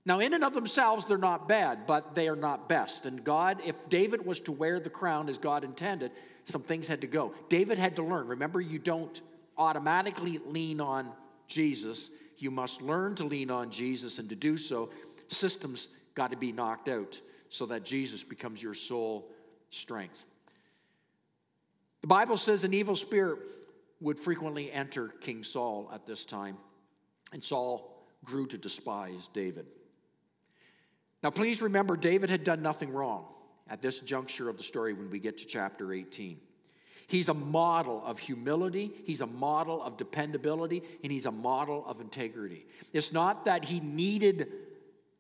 Now, 0.07 0.21
in 0.21 0.33
and 0.35 0.45
of 0.45 0.55
themselves, 0.55 1.07
they're 1.07 1.19
not 1.19 1.49
bad, 1.49 1.87
but 1.87 2.15
they 2.15 2.29
are 2.29 2.37
not 2.37 2.69
best. 2.69 3.07
And 3.07 3.25
God, 3.25 3.61
if 3.67 3.89
David 3.89 4.25
was 4.25 4.41
to 4.41 4.53
wear 4.53 4.79
the 4.79 4.89
crown 4.89 5.29
as 5.29 5.37
God 5.37 5.65
intended, 5.65 6.13
some 6.45 6.63
things 6.63 6.87
had 6.87 7.01
to 7.01 7.07
go. 7.07 7.35
David 7.49 7.77
had 7.77 7.97
to 7.97 8.03
learn. 8.03 8.29
Remember, 8.29 8.61
you 8.61 8.79
don't 8.79 9.21
automatically 9.59 10.39
lean 10.47 10.81
on 10.81 11.11
Jesus, 11.49 12.11
you 12.39 12.51
must 12.51 12.83
learn 12.83 13.15
to 13.17 13.25
lean 13.25 13.51
on 13.51 13.71
Jesus, 13.71 14.19
and 14.19 14.29
to 14.29 14.37
do 14.37 14.57
so, 14.57 14.91
systems 15.29 15.89
got 16.15 16.31
to 16.31 16.37
be 16.37 16.53
knocked 16.53 16.89
out. 16.89 17.21
so 17.49 17.67
that 17.67 17.85
Jesus 17.85 18.25
becomes 18.25 18.63
your 18.63 18.75
sole 18.75 19.31
strength. 19.71 20.25
The 22.07 22.15
Bible 22.15 22.37
says 22.37 22.63
an 22.63 22.73
evil 22.73 22.95
spirit 22.95 23.41
would 24.01 24.17
frequently 24.17 24.71
enter 24.71 25.09
King 25.09 25.43
Saul 25.43 25.91
at 25.93 26.07
this 26.07 26.25
time, 26.25 26.57
and 27.33 27.43
Saul 27.43 28.07
grew 28.25 28.47
to 28.47 28.57
despise 28.57 29.27
David. 29.27 29.67
Now, 31.25 31.31
please 31.31 31.61
remember, 31.61 31.97
David 31.97 32.31
had 32.31 32.45
done 32.45 32.63
nothing 32.63 32.93
wrong 32.93 33.25
at 33.69 33.83
this 33.83 33.99
juncture 33.99 34.49
of 34.49 34.57
the 34.57 34.63
story 34.63 34.93
when 34.93 35.11
we 35.11 35.19
get 35.19 35.39
to 35.39 35.47
chapter 35.47 35.93
18. 35.93 36.39
He's 37.09 37.29
a 37.29 37.35
model 37.35 38.05
of 38.07 38.21
humility, 38.21 38.93
he's 39.05 39.21
a 39.21 39.27
model 39.27 39.83
of 39.83 39.97
dependability, 39.97 40.85
and 41.03 41.11
he's 41.11 41.27
a 41.27 41.33
model 41.33 41.85
of 41.89 42.01
integrity. 42.01 42.67
It's 42.93 43.13
not 43.13 43.47
that 43.47 43.65
he 43.65 43.81
needed 43.81 44.53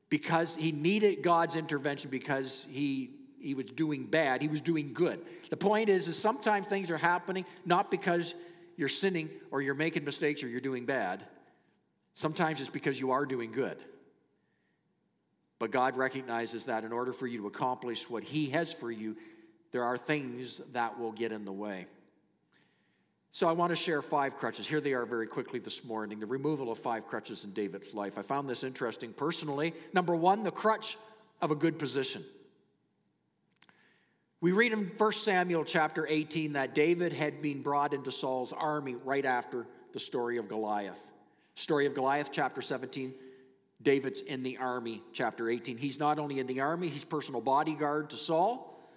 because 0.08 0.54
he 0.54 0.70
needed 0.70 1.24
God's 1.24 1.56
intervention 1.56 2.12
because 2.12 2.64
he 2.70 3.10
he 3.40 3.54
was 3.54 3.66
doing 3.66 4.06
bad, 4.06 4.42
he 4.42 4.48
was 4.48 4.60
doing 4.60 4.92
good. 4.92 5.20
The 5.50 5.56
point 5.56 5.88
is 5.88 6.08
is 6.08 6.18
sometimes 6.18 6.66
things 6.66 6.90
are 6.90 6.96
happening 6.96 7.44
not 7.64 7.90
because 7.90 8.34
you're 8.76 8.88
sinning 8.88 9.30
or 9.50 9.60
you're 9.62 9.74
making 9.74 10.04
mistakes 10.04 10.42
or 10.42 10.48
you're 10.48 10.60
doing 10.60 10.86
bad. 10.86 11.24
Sometimes 12.14 12.60
it's 12.60 12.70
because 12.70 12.98
you 12.98 13.12
are 13.12 13.26
doing 13.26 13.52
good. 13.52 13.76
But 15.58 15.70
God 15.70 15.96
recognizes 15.96 16.64
that 16.64 16.84
in 16.84 16.92
order 16.92 17.12
for 17.12 17.26
you 17.26 17.38
to 17.38 17.46
accomplish 17.46 18.08
what 18.10 18.22
He 18.22 18.50
has 18.50 18.72
for 18.72 18.90
you, 18.90 19.16
there 19.72 19.84
are 19.84 19.96
things 19.96 20.58
that 20.72 20.98
will 20.98 21.12
get 21.12 21.32
in 21.32 21.44
the 21.44 21.52
way. 21.52 21.86
So 23.32 23.48
I 23.48 23.52
want 23.52 23.70
to 23.70 23.76
share 23.76 24.00
five 24.00 24.36
crutches. 24.36 24.66
Here 24.66 24.80
they 24.80 24.94
are 24.94 25.04
very 25.04 25.26
quickly 25.26 25.58
this 25.58 25.84
morning 25.84 26.20
the 26.20 26.26
removal 26.26 26.70
of 26.70 26.78
five 26.78 27.06
crutches 27.06 27.44
in 27.44 27.52
David's 27.52 27.92
life. 27.94 28.16
I 28.16 28.22
found 28.22 28.48
this 28.48 28.64
interesting 28.64 29.12
personally. 29.12 29.74
Number 29.92 30.16
one, 30.16 30.42
the 30.42 30.50
crutch 30.50 30.96
of 31.42 31.50
a 31.50 31.54
good 31.54 31.78
position. 31.78 32.24
We 34.46 34.52
read 34.52 34.72
in 34.72 34.84
1 34.84 35.12
Samuel 35.12 35.64
chapter 35.64 36.06
18 36.08 36.52
that 36.52 36.72
David 36.72 37.12
had 37.12 37.42
been 37.42 37.62
brought 37.62 37.92
into 37.92 38.12
Saul's 38.12 38.52
army 38.52 38.94
right 38.94 39.24
after 39.24 39.66
the 39.92 39.98
story 39.98 40.36
of 40.36 40.46
Goliath. 40.46 41.10
Story 41.56 41.84
of 41.84 41.94
Goliath, 41.94 42.30
chapter 42.30 42.62
17, 42.62 43.12
David's 43.82 44.20
in 44.20 44.44
the 44.44 44.58
army, 44.58 45.02
chapter 45.12 45.50
18. 45.50 45.78
He's 45.78 45.98
not 45.98 46.20
only 46.20 46.38
in 46.38 46.46
the 46.46 46.60
army, 46.60 46.86
he's 46.86 47.02
personal 47.02 47.40
bodyguard 47.40 48.10
to 48.10 48.16
Saul, 48.16 48.88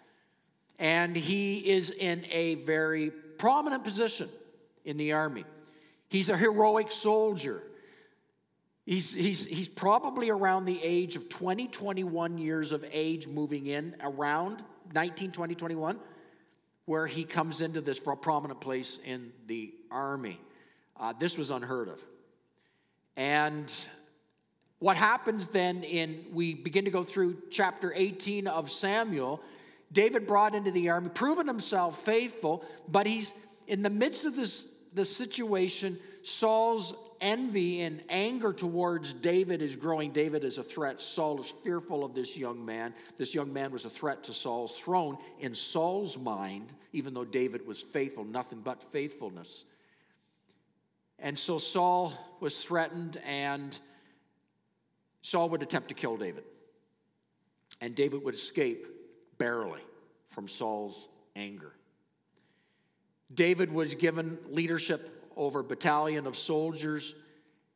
and 0.77 1.15
he 1.15 1.67
is 1.67 1.89
in 1.89 2.25
a 2.31 2.53
very 2.53 3.09
prominent 3.09 3.83
position 3.83 4.29
in 4.85 4.97
the 4.97 5.13
army. 5.13 5.45
He's 6.09 6.29
a 6.29 6.37
heroic 6.37 6.91
soldier. 6.91 7.63
He's, 8.85 9.15
he's, 9.15 9.47
he's 9.47 9.67
probably 9.67 10.29
around 10.29 10.65
the 10.65 10.79
age 10.83 11.15
of 11.15 11.27
20, 11.27 11.69
21 11.69 12.37
years 12.37 12.71
of 12.71 12.85
age, 12.91 13.27
moving 13.27 13.65
in 13.65 13.95
around 13.99 14.63
19, 14.93 15.31
20, 15.31 15.55
21, 15.55 15.99
where 16.85 17.07
he 17.07 17.23
comes 17.23 17.61
into 17.61 17.81
this 17.81 17.99
prominent 17.99 18.59
place 18.59 18.99
in 19.05 19.31
the 19.47 19.73
army. 19.91 20.39
Uh, 20.99 21.13
this 21.13 21.37
was 21.37 21.49
unheard 21.49 21.87
of. 21.87 22.03
And 23.15 23.73
what 24.79 24.95
happens 24.95 25.47
then 25.47 25.83
in, 25.83 26.25
we 26.31 26.53
begin 26.53 26.85
to 26.85 26.91
go 26.91 27.03
through 27.03 27.37
chapter 27.51 27.93
18 27.95 28.47
of 28.47 28.71
Samuel. 28.71 29.41
David 29.91 30.25
brought 30.25 30.55
into 30.55 30.71
the 30.71 30.89
army, 30.89 31.09
proven 31.09 31.47
himself 31.47 32.01
faithful, 32.01 32.63
but 32.87 33.05
he's 33.05 33.33
in 33.67 33.81
the 33.83 33.89
midst 33.89 34.25
of 34.25 34.35
this, 34.35 34.67
this 34.93 35.15
situation, 35.15 35.97
Saul's 36.23 36.93
envy 37.21 37.81
and 37.81 38.01
anger 38.09 38.53
towards 38.53 39.13
David 39.13 39.61
is 39.61 39.75
growing. 39.75 40.11
David 40.11 40.43
is 40.43 40.57
a 40.57 40.63
threat. 40.63 40.99
Saul 40.99 41.39
is 41.39 41.49
fearful 41.63 42.03
of 42.03 42.13
this 42.13 42.37
young 42.37 42.65
man. 42.65 42.93
This 43.17 43.33
young 43.33 43.51
man 43.53 43.71
was 43.71 43.85
a 43.85 43.89
threat 43.89 44.23
to 44.25 44.33
Saul's 44.33 44.77
throne. 44.79 45.17
In 45.39 45.55
Saul's 45.55 46.17
mind, 46.17 46.73
even 46.93 47.13
though 47.13 47.25
David 47.25 47.65
was 47.65 47.81
faithful, 47.81 48.23
nothing 48.23 48.61
but 48.61 48.81
faithfulness. 48.81 49.65
And 51.19 51.37
so 51.37 51.57
Saul 51.57 52.13
was 52.39 52.63
threatened, 52.63 53.17
and 53.25 53.77
Saul 55.21 55.49
would 55.49 55.61
attempt 55.61 55.89
to 55.89 55.93
kill 55.93 56.17
David. 56.17 56.43
And 57.81 57.95
David 57.95 58.23
would 58.23 58.35
escape 58.35 58.87
barely 59.37 59.81
from 60.29 60.47
Saul's 60.47 61.09
anger. 61.35 61.73
David 63.33 63.71
was 63.71 63.95
given 63.95 64.37
leadership 64.47 65.18
over 65.39 65.61
a 65.61 65.63
battalion 65.63 66.27
of 66.27 66.37
soldiers. 66.37 67.15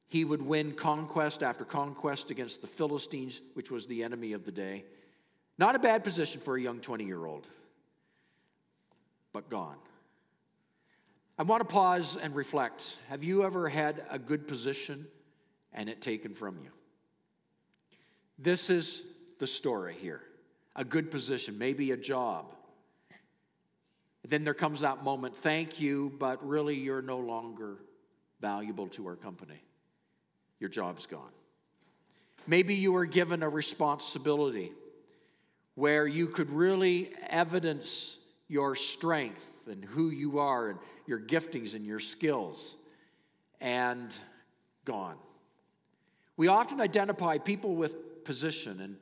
He 0.08 0.25
would 0.25 0.41
win 0.41 0.74
conquest 0.74 1.41
after 1.41 1.65
conquest 1.65 2.29
against 2.29 2.62
the 2.62 2.67
Philistines, 2.67 3.41
which 3.55 3.72
was 3.72 3.88
the 3.88 4.03
enemy 4.03 4.34
of 4.34 4.46
the 4.46 4.51
day. 4.51 4.86
Not 5.58 5.75
a 5.75 5.79
bad 5.79 6.03
position 6.03 6.41
for 6.41 6.58
a 6.58 6.62
young 6.62 6.82
20 6.82 7.05
year 7.05 7.25
old, 7.25 7.50
but 9.32 9.50
gone. 9.50 9.77
I 11.38 11.43
want 11.43 11.62
to 11.62 11.74
pause 11.74 12.15
and 12.15 12.36
reflect. 12.36 12.98
Have 13.10 13.24
you 13.24 13.43
ever 13.43 13.70
had 13.70 14.03
a 14.12 14.20
good 14.20 14.48
position 14.48 15.08
and 15.72 15.89
it 15.89 16.01
taken 16.01 16.36
from 16.36 16.60
you? 16.60 16.70
This 18.38 18.70
is 18.70 19.08
the 19.39 19.48
story 19.48 19.96
here 20.00 20.22
a 20.75 20.84
good 20.84 21.12
position, 21.12 21.58
maybe 21.58 21.91
a 21.91 21.98
job. 21.98 22.53
Then 24.25 24.44
there 24.44 24.53
comes 24.53 24.82
that 24.82 25.03
moment, 25.03 25.36
thank 25.36 25.82
you, 25.82 26.13
but 26.18 26.46
really 26.48 26.75
you're 26.75 27.01
no 27.01 27.18
longer 27.18 27.77
valuable 28.39 28.88
to 28.88 29.08
our 29.08 29.15
company. 29.15 29.62
Your 30.60 30.70
job's 30.70 31.06
gone. 31.06 31.32
Maybe 32.48 32.75
you 32.75 32.94
were 32.94 33.06
given 33.06 33.44
a 33.44 33.50
responsibility 33.50 34.72
where 35.75 36.06
you 36.06 36.27
could 36.27 36.50
really 36.51 37.12
evidence 37.30 38.20
your 38.48 38.75
strength 38.75 39.68
and 39.68 39.84
who 39.84 40.10
you 40.10 40.39
are 40.39 40.70
and 40.70 40.80
your 41.08 41.20
giftings 41.20 41.75
and 41.75 41.86
your 41.86 42.00
skills, 42.00 42.77
and 43.60 44.15
gone. 44.86 45.15
We 46.38 46.48
often 46.48 46.80
identify 46.80 47.38
people 47.38 47.75
with 47.75 48.24
position. 48.24 48.80
And 48.80 48.98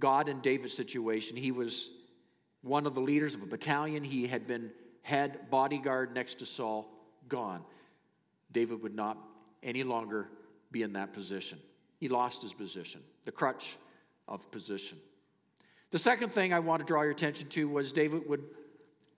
God 0.00 0.28
in 0.28 0.40
David's 0.40 0.74
situation, 0.74 1.36
he 1.36 1.52
was 1.52 1.90
one 2.64 2.86
of 2.86 2.94
the 2.94 3.00
leaders 3.00 3.34
of 3.34 3.42
a 3.42 3.46
battalion. 3.46 4.02
He 4.02 4.26
had 4.26 4.46
been 4.46 4.70
head 5.02 5.50
bodyguard 5.50 6.14
next 6.14 6.38
to 6.40 6.46
Saul, 6.46 6.90
gone. 7.28 7.62
David 8.50 8.82
would 8.82 8.94
not 8.94 9.18
any 9.62 9.82
longer 9.82 10.28
be 10.72 10.82
in 10.82 10.94
that 10.94 11.12
position. 11.12 11.58
He 11.98 12.08
lost 12.08 12.42
his 12.42 12.52
position, 12.52 13.02
the 13.24 13.32
crutch 13.32 13.76
of 14.26 14.50
position. 14.50 14.98
The 15.90 15.98
second 15.98 16.30
thing 16.30 16.52
I 16.52 16.58
want 16.58 16.80
to 16.80 16.86
draw 16.86 17.02
your 17.02 17.12
attention 17.12 17.48
to 17.50 17.68
was 17.68 17.92
David 17.92 18.22
would 18.28 18.42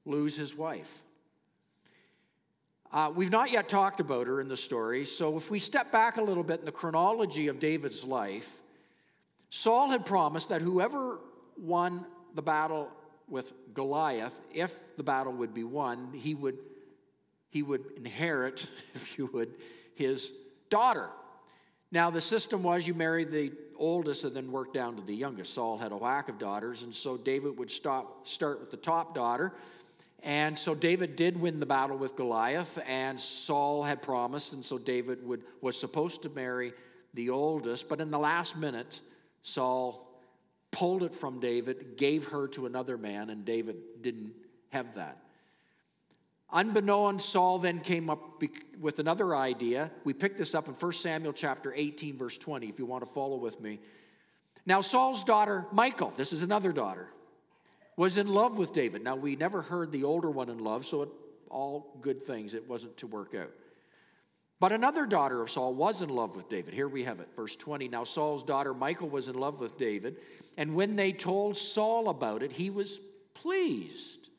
lose 0.04 0.36
his 0.36 0.54
wife. 0.54 1.02
Uh, 2.92 3.10
we've 3.14 3.30
not 3.30 3.50
yet 3.50 3.68
talked 3.68 4.00
about 4.00 4.26
her 4.26 4.40
in 4.40 4.48
the 4.48 4.56
story, 4.56 5.04
so 5.04 5.36
if 5.36 5.50
we 5.50 5.58
step 5.58 5.90
back 5.90 6.16
a 6.16 6.22
little 6.22 6.44
bit 6.44 6.60
in 6.60 6.66
the 6.66 6.72
chronology 6.72 7.48
of 7.48 7.58
David's 7.58 8.04
life, 8.04 8.60
Saul 9.50 9.88
had 9.88 10.06
promised 10.06 10.48
that 10.50 10.62
whoever 10.62 11.18
won 11.56 12.04
the 12.34 12.42
battle 12.42 12.90
with 13.28 13.52
Goliath, 13.74 14.40
if 14.52 14.96
the 14.96 15.02
battle 15.02 15.32
would 15.32 15.54
be 15.54 15.64
won, 15.64 16.12
he 16.14 16.34
would, 16.34 16.58
he 17.50 17.62
would 17.62 17.84
inherit, 17.96 18.66
if 18.94 19.18
you 19.18 19.26
would, 19.32 19.54
his 19.94 20.32
daughter. 20.70 21.08
Now, 21.92 22.10
the 22.10 22.20
system 22.20 22.62
was 22.62 22.86
you 22.86 22.94
married 22.94 23.30
the 23.30 23.52
oldest 23.78 24.24
and 24.24 24.34
then 24.34 24.50
work 24.50 24.72
down 24.72 24.96
to 24.96 25.02
the 25.02 25.14
youngest. 25.14 25.54
Saul 25.54 25.78
had 25.78 25.92
a 25.92 25.96
whack 25.96 26.28
of 26.28 26.38
daughters, 26.38 26.82
and 26.82 26.94
so 26.94 27.16
David 27.16 27.58
would 27.58 27.70
stop, 27.70 28.26
start 28.26 28.60
with 28.60 28.70
the 28.70 28.76
top 28.76 29.14
daughter. 29.14 29.52
And 30.22 30.56
so 30.58 30.74
David 30.74 31.14
did 31.14 31.40
win 31.40 31.60
the 31.60 31.66
battle 31.66 31.96
with 31.96 32.16
Goliath, 32.16 32.78
and 32.88 33.18
Saul 33.18 33.84
had 33.84 34.02
promised, 34.02 34.52
and 34.52 34.64
so 34.64 34.78
David 34.78 35.24
would, 35.24 35.42
was 35.60 35.78
supposed 35.78 36.22
to 36.22 36.30
marry 36.30 36.72
the 37.14 37.30
oldest. 37.30 37.88
But 37.88 38.00
in 38.00 38.10
the 38.10 38.18
last 38.18 38.56
minute, 38.56 39.00
Saul 39.42 40.05
pulled 40.70 41.02
it 41.02 41.14
from 41.14 41.40
David, 41.40 41.96
gave 41.96 42.28
her 42.28 42.48
to 42.48 42.66
another 42.66 42.98
man, 42.98 43.30
and 43.30 43.44
David 43.44 43.76
didn't 44.02 44.32
have 44.70 44.94
that. 44.94 45.18
Unbeknown, 46.50 47.18
Saul 47.18 47.58
then 47.58 47.80
came 47.80 48.08
up 48.08 48.42
with 48.78 48.98
another 48.98 49.34
idea. 49.34 49.90
We 50.04 50.14
pick 50.14 50.36
this 50.36 50.54
up 50.54 50.68
in 50.68 50.74
1 50.74 50.92
Samuel 50.92 51.32
chapter 51.32 51.72
18, 51.74 52.16
verse 52.16 52.38
20, 52.38 52.68
if 52.68 52.78
you 52.78 52.86
want 52.86 53.04
to 53.04 53.10
follow 53.10 53.36
with 53.36 53.60
me. 53.60 53.80
Now, 54.64 54.80
Saul's 54.80 55.24
daughter, 55.24 55.66
Michal, 55.72 56.10
this 56.10 56.32
is 56.32 56.42
another 56.42 56.72
daughter, 56.72 57.08
was 57.96 58.16
in 58.16 58.28
love 58.28 58.58
with 58.58 58.72
David. 58.72 59.02
Now, 59.02 59.16
we 59.16 59.34
never 59.34 59.62
heard 59.62 59.90
the 59.90 60.04
older 60.04 60.30
one 60.30 60.48
in 60.48 60.58
love, 60.58 60.84
so 60.84 61.02
it, 61.02 61.08
all 61.50 61.96
good 62.00 62.22
things. 62.22 62.54
It 62.54 62.68
wasn't 62.68 62.96
to 62.98 63.06
work 63.06 63.34
out. 63.34 63.50
But 64.58 64.72
another 64.72 65.04
daughter 65.04 65.42
of 65.42 65.50
Saul 65.50 65.74
was 65.74 66.00
in 66.00 66.08
love 66.08 66.34
with 66.34 66.48
David. 66.48 66.72
Here 66.72 66.88
we 66.88 67.04
have 67.04 67.20
it, 67.20 67.28
verse 67.36 67.56
20. 67.56 67.88
Now, 67.88 68.04
Saul's 68.04 68.42
daughter 68.42 68.72
Michal 68.72 69.08
was 69.08 69.28
in 69.28 69.34
love 69.34 69.60
with 69.60 69.76
David, 69.76 70.16
and 70.56 70.74
when 70.74 70.96
they 70.96 71.12
told 71.12 71.56
Saul 71.58 72.08
about 72.08 72.42
it, 72.42 72.52
he 72.52 72.70
was 72.70 72.98
pleased. 73.34 74.30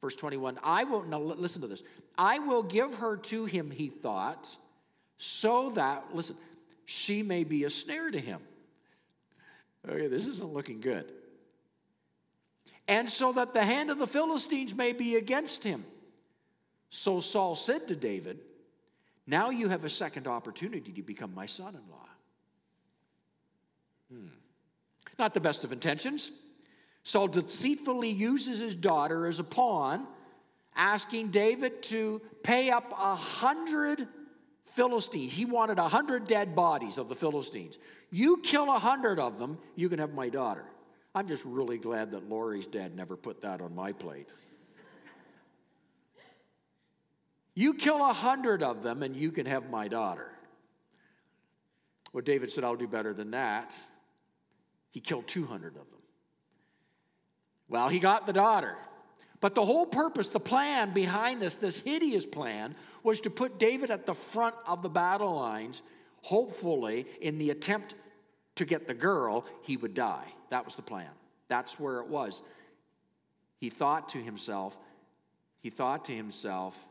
Verse 0.00 0.14
21 0.14 0.60
I 0.62 0.84
will, 0.84 1.02
now 1.02 1.18
listen 1.18 1.62
to 1.62 1.66
this. 1.66 1.82
I 2.16 2.38
will 2.38 2.62
give 2.62 2.96
her 2.96 3.16
to 3.16 3.46
him, 3.46 3.70
he 3.70 3.88
thought, 3.88 4.56
so 5.16 5.70
that, 5.70 6.04
listen, 6.14 6.36
she 6.84 7.24
may 7.24 7.42
be 7.42 7.64
a 7.64 7.70
snare 7.70 8.10
to 8.10 8.20
him. 8.20 8.40
Okay, 9.88 10.06
this 10.06 10.26
isn't 10.26 10.52
looking 10.52 10.80
good. 10.80 11.10
and 12.86 13.08
so 13.08 13.32
that 13.32 13.52
the 13.54 13.64
hand 13.64 13.90
of 13.90 13.98
the 13.98 14.06
Philistines 14.06 14.74
may 14.74 14.92
be 14.92 15.16
against 15.16 15.64
him. 15.64 15.84
So 16.90 17.20
Saul 17.20 17.54
said 17.54 17.88
to 17.88 17.96
David, 17.96 18.38
Now 19.28 19.50
you 19.50 19.68
have 19.68 19.84
a 19.84 19.90
second 19.90 20.26
opportunity 20.26 20.90
to 20.92 21.02
become 21.02 21.34
my 21.34 21.44
son 21.44 21.74
in 21.74 21.82
law. 21.90 22.08
Hmm. 24.10 24.28
Not 25.18 25.34
the 25.34 25.40
best 25.40 25.64
of 25.64 25.72
intentions. 25.72 26.32
Saul 27.02 27.28
deceitfully 27.28 28.08
uses 28.08 28.58
his 28.58 28.74
daughter 28.74 29.26
as 29.26 29.38
a 29.38 29.44
pawn, 29.44 30.06
asking 30.74 31.28
David 31.28 31.82
to 31.84 32.22
pay 32.42 32.70
up 32.70 32.90
a 32.92 33.14
hundred 33.14 34.08
Philistines. 34.64 35.32
He 35.32 35.44
wanted 35.44 35.78
a 35.78 35.88
hundred 35.88 36.26
dead 36.26 36.56
bodies 36.56 36.96
of 36.96 37.10
the 37.10 37.14
Philistines. 37.14 37.78
You 38.10 38.38
kill 38.38 38.74
a 38.74 38.78
hundred 38.78 39.18
of 39.18 39.38
them, 39.38 39.58
you 39.76 39.90
can 39.90 39.98
have 39.98 40.14
my 40.14 40.30
daughter. 40.30 40.64
I'm 41.14 41.28
just 41.28 41.44
really 41.44 41.76
glad 41.76 42.12
that 42.12 42.30
Lori's 42.30 42.66
dad 42.66 42.96
never 42.96 43.14
put 43.14 43.42
that 43.42 43.60
on 43.60 43.74
my 43.74 43.92
plate. 43.92 44.28
You 47.58 47.74
kill 47.74 48.08
a 48.08 48.12
hundred 48.12 48.62
of 48.62 48.84
them 48.84 49.02
and 49.02 49.16
you 49.16 49.32
can 49.32 49.44
have 49.44 49.68
my 49.68 49.88
daughter. 49.88 50.30
Well, 52.12 52.22
David 52.22 52.52
said, 52.52 52.62
I'll 52.62 52.76
do 52.76 52.86
better 52.86 53.12
than 53.12 53.32
that. 53.32 53.74
He 54.92 55.00
killed 55.00 55.26
200 55.26 55.74
of 55.74 55.90
them. 55.90 55.98
Well, 57.68 57.88
he 57.88 57.98
got 57.98 58.26
the 58.26 58.32
daughter. 58.32 58.76
But 59.40 59.56
the 59.56 59.64
whole 59.64 59.86
purpose, 59.86 60.28
the 60.28 60.38
plan 60.38 60.92
behind 60.92 61.42
this, 61.42 61.56
this 61.56 61.80
hideous 61.80 62.24
plan, 62.24 62.76
was 63.02 63.20
to 63.22 63.30
put 63.30 63.58
David 63.58 63.90
at 63.90 64.06
the 64.06 64.14
front 64.14 64.54
of 64.64 64.82
the 64.82 64.88
battle 64.88 65.34
lines, 65.34 65.82
hopefully, 66.22 67.06
in 67.20 67.38
the 67.38 67.50
attempt 67.50 67.96
to 68.54 68.66
get 68.66 68.86
the 68.86 68.94
girl, 68.94 69.44
he 69.62 69.76
would 69.76 69.94
die. 69.94 70.32
That 70.50 70.64
was 70.64 70.76
the 70.76 70.82
plan. 70.82 71.10
That's 71.48 71.80
where 71.80 71.98
it 71.98 72.06
was. 72.06 72.40
He 73.58 73.68
thought 73.68 74.10
to 74.10 74.18
himself, 74.18 74.78
he 75.58 75.70
thought 75.70 76.04
to 76.04 76.12
himself, 76.14 76.86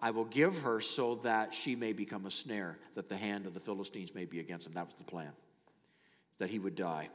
I 0.00 0.10
will 0.10 0.24
give 0.24 0.62
her 0.62 0.80
so 0.80 1.16
that 1.16 1.52
she 1.52 1.76
may 1.76 1.92
become 1.92 2.24
a 2.24 2.30
snare, 2.30 2.78
that 2.94 3.08
the 3.08 3.16
hand 3.16 3.46
of 3.46 3.52
the 3.52 3.60
Philistines 3.60 4.14
may 4.14 4.24
be 4.24 4.40
against 4.40 4.66
him. 4.66 4.72
That 4.72 4.86
was 4.86 4.94
the 4.94 5.04
plan, 5.04 5.32
that 6.38 6.48
he 6.48 6.58
would 6.58 6.74
die. 6.74 7.10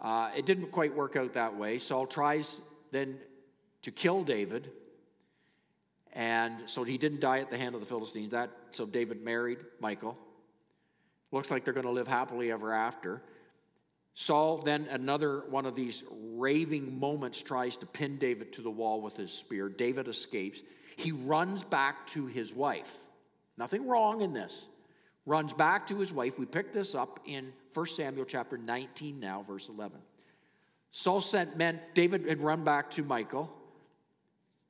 Uh, 0.00 0.30
it 0.36 0.46
didn't 0.46 0.70
quite 0.70 0.94
work 0.94 1.16
out 1.16 1.34
that 1.34 1.56
way. 1.56 1.78
Saul 1.78 2.06
tries 2.06 2.60
then 2.92 3.18
to 3.82 3.90
kill 3.90 4.24
David, 4.24 4.70
and 6.14 6.68
so 6.68 6.82
he 6.82 6.96
didn't 6.96 7.20
die 7.20 7.40
at 7.40 7.50
the 7.50 7.58
hand 7.58 7.74
of 7.74 7.80
the 7.80 7.86
Philistines. 7.86 8.32
That 8.32 8.50
so 8.70 8.86
David 8.86 9.22
married 9.22 9.58
Michal. 9.80 10.18
Looks 11.30 11.50
like 11.50 11.64
they're 11.64 11.74
going 11.74 11.86
to 11.86 11.92
live 11.92 12.08
happily 12.08 12.52
ever 12.52 12.72
after. 12.72 13.22
Saul, 14.14 14.58
then 14.58 14.86
another 14.90 15.40
one 15.50 15.66
of 15.66 15.74
these 15.74 16.04
raving 16.10 16.98
moments, 17.00 17.42
tries 17.42 17.76
to 17.78 17.86
pin 17.86 18.16
David 18.16 18.52
to 18.52 18.62
the 18.62 18.70
wall 18.70 19.00
with 19.00 19.16
his 19.16 19.32
spear. 19.32 19.68
David 19.68 20.06
escapes. 20.06 20.62
He 20.96 21.12
runs 21.12 21.64
back 21.64 22.06
to 22.08 22.26
his 22.26 22.52
wife. 22.52 22.96
Nothing 23.56 23.86
wrong 23.86 24.20
in 24.20 24.32
this. 24.32 24.68
Runs 25.26 25.52
back 25.52 25.86
to 25.88 25.96
his 25.96 26.12
wife. 26.12 26.38
We 26.38 26.46
pick 26.46 26.72
this 26.72 26.94
up 26.94 27.20
in 27.24 27.52
1 27.72 27.86
Samuel 27.86 28.26
chapter 28.26 28.58
19 28.58 29.18
now, 29.18 29.42
verse 29.42 29.68
11. 29.68 29.98
Saul 30.90 31.20
sent 31.20 31.56
men, 31.56 31.80
David 31.94 32.28
had 32.28 32.40
run 32.40 32.62
back 32.62 32.90
to 32.92 33.02
Michal 33.02 33.52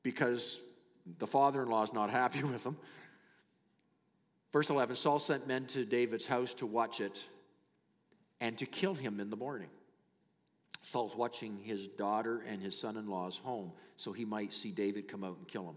because 0.01 0.59
the 1.19 1.27
father 1.27 1.61
in 1.63 1.69
law 1.69 1.83
is 1.83 1.93
not 1.93 2.09
happy 2.21 2.43
with 2.43 2.65
him. 2.65 2.77
Verse 4.51 4.69
11 4.69 4.95
Saul 4.95 5.19
sent 5.19 5.47
men 5.47 5.65
to 5.67 5.85
David's 5.85 6.25
house 6.25 6.53
to 6.55 6.65
watch 6.65 7.01
it 7.01 7.25
and 8.39 8.57
to 8.57 8.65
kill 8.65 8.93
him 8.93 9.19
in 9.19 9.29
the 9.29 9.35
morning. 9.35 9.69
Saul's 10.81 11.15
watching 11.15 11.57
his 11.63 11.87
daughter 11.87 12.43
and 12.47 12.61
his 12.61 12.79
son 12.79 12.95
in 12.95 13.07
law's 13.07 13.37
home 13.37 13.71
so 13.97 14.13
he 14.13 14.23
might 14.23 14.53
see 14.53 14.71
David 14.71 15.07
come 15.07 15.23
out 15.23 15.37
and 15.37 15.47
kill 15.47 15.63
him. 15.63 15.75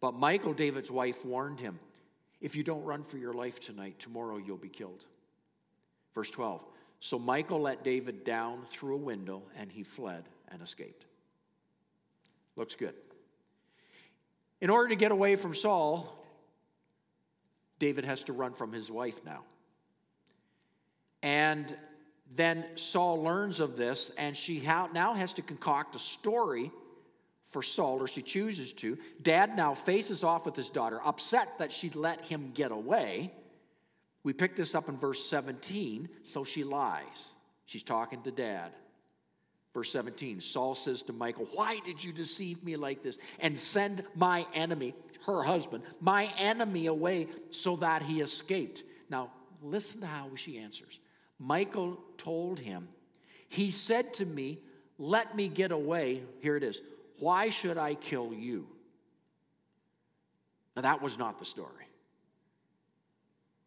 But 0.00 0.18
Michal, 0.18 0.54
David's 0.54 0.90
wife, 0.90 1.24
warned 1.24 1.60
him 1.60 1.78
if 2.40 2.56
you 2.56 2.64
don't 2.64 2.84
run 2.84 3.02
for 3.02 3.18
your 3.18 3.34
life 3.34 3.60
tonight, 3.60 3.98
tomorrow 3.98 4.38
you'll 4.38 4.56
be 4.56 4.68
killed. 4.68 5.04
Verse 6.14 6.30
12 6.30 6.64
So 7.00 7.18
Michal 7.18 7.60
let 7.60 7.84
David 7.84 8.24
down 8.24 8.62
through 8.64 8.94
a 8.94 8.98
window 8.98 9.42
and 9.56 9.70
he 9.70 9.82
fled 9.82 10.24
and 10.48 10.62
escaped. 10.62 11.06
Looks 12.56 12.74
good. 12.74 12.94
In 14.60 14.70
order 14.70 14.88
to 14.88 14.96
get 14.96 15.12
away 15.12 15.36
from 15.36 15.54
Saul, 15.54 16.16
David 17.78 18.04
has 18.04 18.24
to 18.24 18.32
run 18.32 18.52
from 18.52 18.72
his 18.72 18.90
wife 18.90 19.24
now. 19.24 19.44
And 21.22 21.74
then 22.34 22.64
Saul 22.76 23.22
learns 23.22 23.60
of 23.60 23.76
this, 23.76 24.10
and 24.16 24.36
she 24.36 24.60
now 24.60 25.14
has 25.14 25.32
to 25.34 25.42
concoct 25.42 25.96
a 25.96 25.98
story 25.98 26.70
for 27.50 27.62
Saul, 27.62 28.00
or 28.00 28.08
she 28.08 28.22
chooses 28.22 28.72
to. 28.74 28.96
Dad 29.20 29.56
now 29.56 29.74
faces 29.74 30.24
off 30.24 30.46
with 30.46 30.56
his 30.56 30.70
daughter, 30.70 31.00
upset 31.04 31.58
that 31.58 31.72
she 31.72 31.90
let 31.90 32.24
him 32.24 32.52
get 32.54 32.70
away. 32.70 33.32
We 34.22 34.32
pick 34.32 34.54
this 34.54 34.74
up 34.74 34.88
in 34.88 34.96
verse 34.96 35.24
17, 35.24 36.08
so 36.24 36.44
she 36.44 36.62
lies. 36.64 37.34
She's 37.66 37.82
talking 37.82 38.22
to 38.22 38.30
dad. 38.30 38.72
Verse 39.72 39.90
17 39.92 40.40
Saul 40.40 40.74
says 40.74 41.02
to 41.02 41.12
Michal, 41.12 41.46
Why 41.54 41.80
did 41.84 42.02
you 42.02 42.12
deceive 42.12 42.62
me 42.64 42.76
like 42.76 43.02
this 43.02 43.18
and 43.40 43.58
send 43.58 44.04
my 44.14 44.46
enemy, 44.54 44.94
her 45.26 45.42
husband, 45.42 45.84
my 46.00 46.28
enemy 46.38 46.86
away 46.86 47.28
so 47.50 47.76
that 47.76 48.02
he 48.02 48.20
escaped? 48.20 48.84
Now, 49.08 49.30
listen 49.62 50.00
to 50.00 50.06
how 50.06 50.30
she 50.34 50.58
answers. 50.58 50.98
Michal 51.38 51.98
told 52.16 52.58
him, 52.58 52.88
He 53.48 53.70
said 53.70 54.14
to 54.14 54.26
me, 54.26 54.58
Let 54.98 55.34
me 55.34 55.48
get 55.48 55.72
away. 55.72 56.22
Here 56.40 56.56
it 56.56 56.62
is. 56.62 56.82
Why 57.20 57.50
should 57.50 57.78
I 57.78 57.94
kill 57.94 58.32
you? 58.34 58.66
Now, 60.74 60.82
that 60.82 61.02
was 61.02 61.18
not 61.18 61.38
the 61.38 61.44
story. 61.44 61.86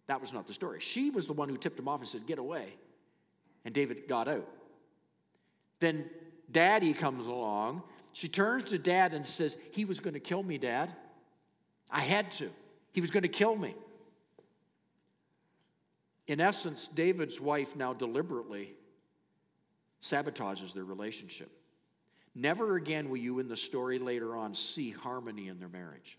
That 0.07 0.19
was 0.19 0.33
not 0.33 0.47
the 0.47 0.53
story. 0.53 0.79
She 0.79 1.09
was 1.09 1.27
the 1.27 1.33
one 1.33 1.49
who 1.49 1.55
tipped 1.55 1.79
him 1.79 1.87
off 1.87 1.99
and 1.99 2.07
said, 2.07 2.25
Get 2.25 2.39
away. 2.39 2.73
And 3.63 3.73
David 3.73 4.07
got 4.07 4.27
out. 4.27 4.47
Then 5.79 6.09
daddy 6.51 6.93
comes 6.93 7.27
along. 7.27 7.83
She 8.11 8.27
turns 8.27 8.71
to 8.71 8.77
dad 8.77 9.13
and 9.13 9.25
says, 9.25 9.57
He 9.71 9.85
was 9.85 9.99
going 9.99 10.13
to 10.13 10.19
kill 10.19 10.43
me, 10.43 10.57
dad. 10.57 10.93
I 11.89 12.01
had 12.01 12.31
to. 12.31 12.49
He 12.91 13.01
was 13.01 13.11
going 13.11 13.23
to 13.23 13.29
kill 13.29 13.55
me. 13.55 13.75
In 16.27 16.41
essence, 16.41 16.87
David's 16.87 17.39
wife 17.39 17.75
now 17.75 17.93
deliberately 17.93 18.73
sabotages 20.01 20.73
their 20.73 20.83
relationship. 20.83 21.49
Never 22.35 22.75
again 22.75 23.09
will 23.09 23.17
you 23.17 23.39
in 23.39 23.47
the 23.47 23.57
story 23.57 23.99
later 23.99 24.35
on 24.35 24.53
see 24.53 24.89
harmony 24.89 25.47
in 25.47 25.59
their 25.59 25.69
marriage. 25.69 26.17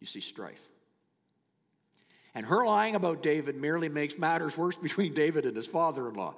You 0.00 0.06
see 0.06 0.20
strife. 0.20 0.62
And 2.34 2.44
her 2.46 2.66
lying 2.66 2.94
about 2.94 3.22
David 3.22 3.56
merely 3.56 3.88
makes 3.88 4.18
matters 4.18 4.56
worse 4.56 4.76
between 4.76 5.14
David 5.14 5.46
and 5.46 5.56
his 5.56 5.66
father 5.66 6.08
in 6.08 6.14
law. 6.14 6.34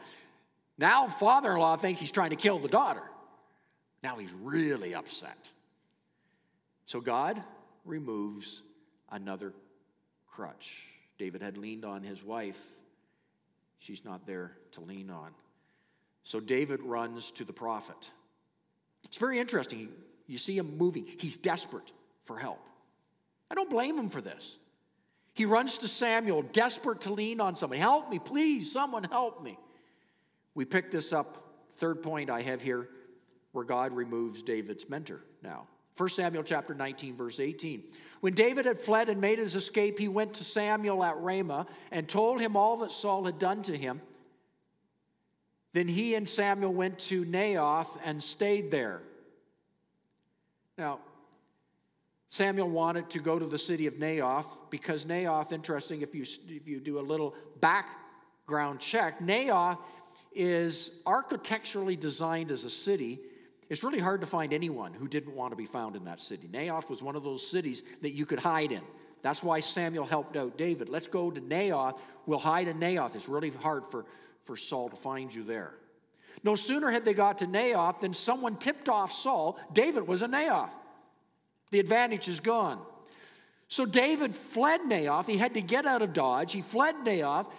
Now, 0.79 1.09
father 1.09 1.53
in 1.53 1.59
law 1.59 1.77
thinks 1.77 2.01
he's 2.01 2.13
trying 2.13 2.31
to 2.31 2.37
kill 2.37 2.59
the 2.59 2.69
daughter. 2.69 3.03
Now 4.03 4.17
he's 4.17 4.33
really 4.33 4.95
upset. 4.95 5.51
So 6.87 7.01
God 7.01 7.43
removes 7.85 8.63
another 9.11 9.53
crutch. 10.29 10.87
David 11.19 11.43
had 11.43 11.59
leaned 11.59 11.85
on 11.85 12.05
his 12.05 12.23
wife. 12.23 12.65
She's 13.79 14.05
not 14.05 14.25
there 14.25 14.53
to 14.73 14.81
lean 14.81 15.11
on. 15.11 15.33
So 16.23 16.39
David 16.39 16.81
runs 16.83 17.33
to 17.33 17.45
the 17.45 17.53
prophet. 17.53 18.11
It's 19.05 19.19
very 19.19 19.39
interesting. 19.39 19.89
You 20.27 20.39
see 20.39 20.57
him 20.57 20.77
moving, 20.77 21.07
he's 21.19 21.37
desperate 21.37 21.93
for 22.23 22.39
help. 22.39 22.61
I 23.51 23.55
don't 23.55 23.71
blame 23.71 23.99
him 23.99 24.09
for 24.09 24.21
this. 24.21 24.59
He 25.33 25.45
runs 25.45 25.79
to 25.79 25.89
Samuel, 25.89 26.43
desperate 26.43 27.03
to 27.03 27.13
lean 27.13 27.41
on 27.41 27.55
somebody. 27.55 27.81
Help 27.81 28.11
me, 28.11 28.19
please, 28.19 28.71
someone 28.71 29.05
help 29.05 29.43
me. 29.43 29.59
We 30.55 30.65
pick 30.65 30.91
this 30.91 31.13
up, 31.13 31.39
third 31.75 32.03
point 32.03 32.29
I 32.29 32.43
have 32.43 32.61
here, 32.61 32.89
where 33.53 33.65
God 33.65 33.93
removes 33.93 34.43
David's 34.43 34.91
mentor 34.91 35.23
now. 35.43 35.69
1 35.97 36.09
Samuel 36.11 36.45
chapter 36.45 36.75
19, 36.75 37.17
verse 37.17 37.41
18. 37.41 37.83
When 38.21 38.35
David 38.35 38.67
had 38.67 38.79
fled 38.79 39.09
and 39.09 39.21
made 39.21 39.39
his 39.39 39.57
escape, 39.57 39.99
he 39.99 40.09
went 40.09 40.35
to 40.35 40.45
Samuel 40.45 41.03
at 41.03 41.17
Ramah 41.19 41.67
and 41.91 42.09
told 42.09 42.41
him 42.41 42.57
all 42.57 42.77
that 42.79 42.93
Saul 42.93 43.25
had 43.25 43.39
done 43.39 43.63
to 43.63 43.77
him. 43.77 44.01
Then 45.79 45.87
he 45.87 46.17
and 46.17 46.29
Samuel 46.29 46.75
went 46.75 46.99
to 46.99 47.25
Naioth 47.25 47.99
and 48.05 48.21
stayed 48.21 48.73
there. 48.73 49.01
Now, 50.77 50.99
Samuel 52.29 52.69
wanted 52.69 53.11
to 53.11 53.21
go 53.21 53.39
to 53.39 53.47
the 53.47 53.59
city 53.59 53.87
of 53.87 53.95
Naioth 53.95 54.49
because 54.71 55.05
Naioth, 55.05 55.53
interesting, 55.53 56.03
if 56.03 56.17
you, 56.17 56.25
if 56.49 56.67
you 56.67 56.81
do 56.81 56.99
a 56.99 57.01
little 57.01 57.33
background 57.61 58.81
check, 58.81 59.21
Naioth 59.21 59.79
is 60.33 61.01
architecturally 61.07 61.95
designed 61.95 62.51
as 62.51 62.65
a 62.65 62.71
city 62.71 63.21
it's 63.69 63.85
really 63.85 63.99
hard 63.99 64.23
to 64.23 64.27
find 64.27 64.53
anyone 64.53 64.95
who 64.95 65.07
didn't 65.07 65.35
want 65.35 65.53
to 65.53 65.57
be 65.57 65.67
found 65.67 65.95
in 65.95 66.05
that 66.05 66.21
city. 66.21 66.49
Naioth 66.49 66.89
was 66.89 67.03
one 67.03 67.17
of 67.17 67.23
those 67.23 67.47
cities 67.47 67.83
that 68.01 68.13
you 68.13 68.25
could 68.25 68.39
hide 68.39 68.73
in. 68.73 68.81
That's 69.21 69.43
why 69.43 69.61
Samuel 69.61 70.07
helped 70.07 70.37
out 70.37 70.57
David. 70.57 70.89
Let's 70.89 71.07
go 71.07 71.31
to 71.31 71.41
Naioth. 71.41 71.99
We'll 72.25 72.39
hide 72.39 72.69
in 72.69 72.79
Naioth. 72.79 73.15
It's 73.15 73.29
really 73.29 73.51
hard 73.51 73.87
for, 73.87 74.07
for 74.49 74.57
Saul 74.57 74.89
to 74.89 74.97
find 74.97 75.33
you 75.33 75.43
there. 75.43 75.75
No 76.43 76.55
sooner 76.55 76.91
had 76.91 77.05
they 77.05 77.13
got 77.13 77.39
to 77.39 77.47
Naioth 77.47 78.01
than 78.01 78.15
someone 78.15 78.57
tipped 78.57 78.89
off 78.89 79.13
Saul. 79.13 79.59
David 79.75 80.09
was 80.09 80.23
a 80.23 80.27
Naioth. 80.27 80.73
The 81.71 81.81
advantage 81.81 82.29
is 82.29 82.41
gone. 82.41 82.81
So 83.69 83.85
David 83.85 84.35
fled 84.35 84.81
Naioth. 84.81 85.27
He 85.27 85.37
had 85.37 85.53
to 85.53 85.61
get 85.61 85.85
out 85.85 86.01
of 86.01 86.15
Dodge. 86.15 86.55
He 86.55 86.63
fled 86.63 86.95
Naioth 87.05 87.51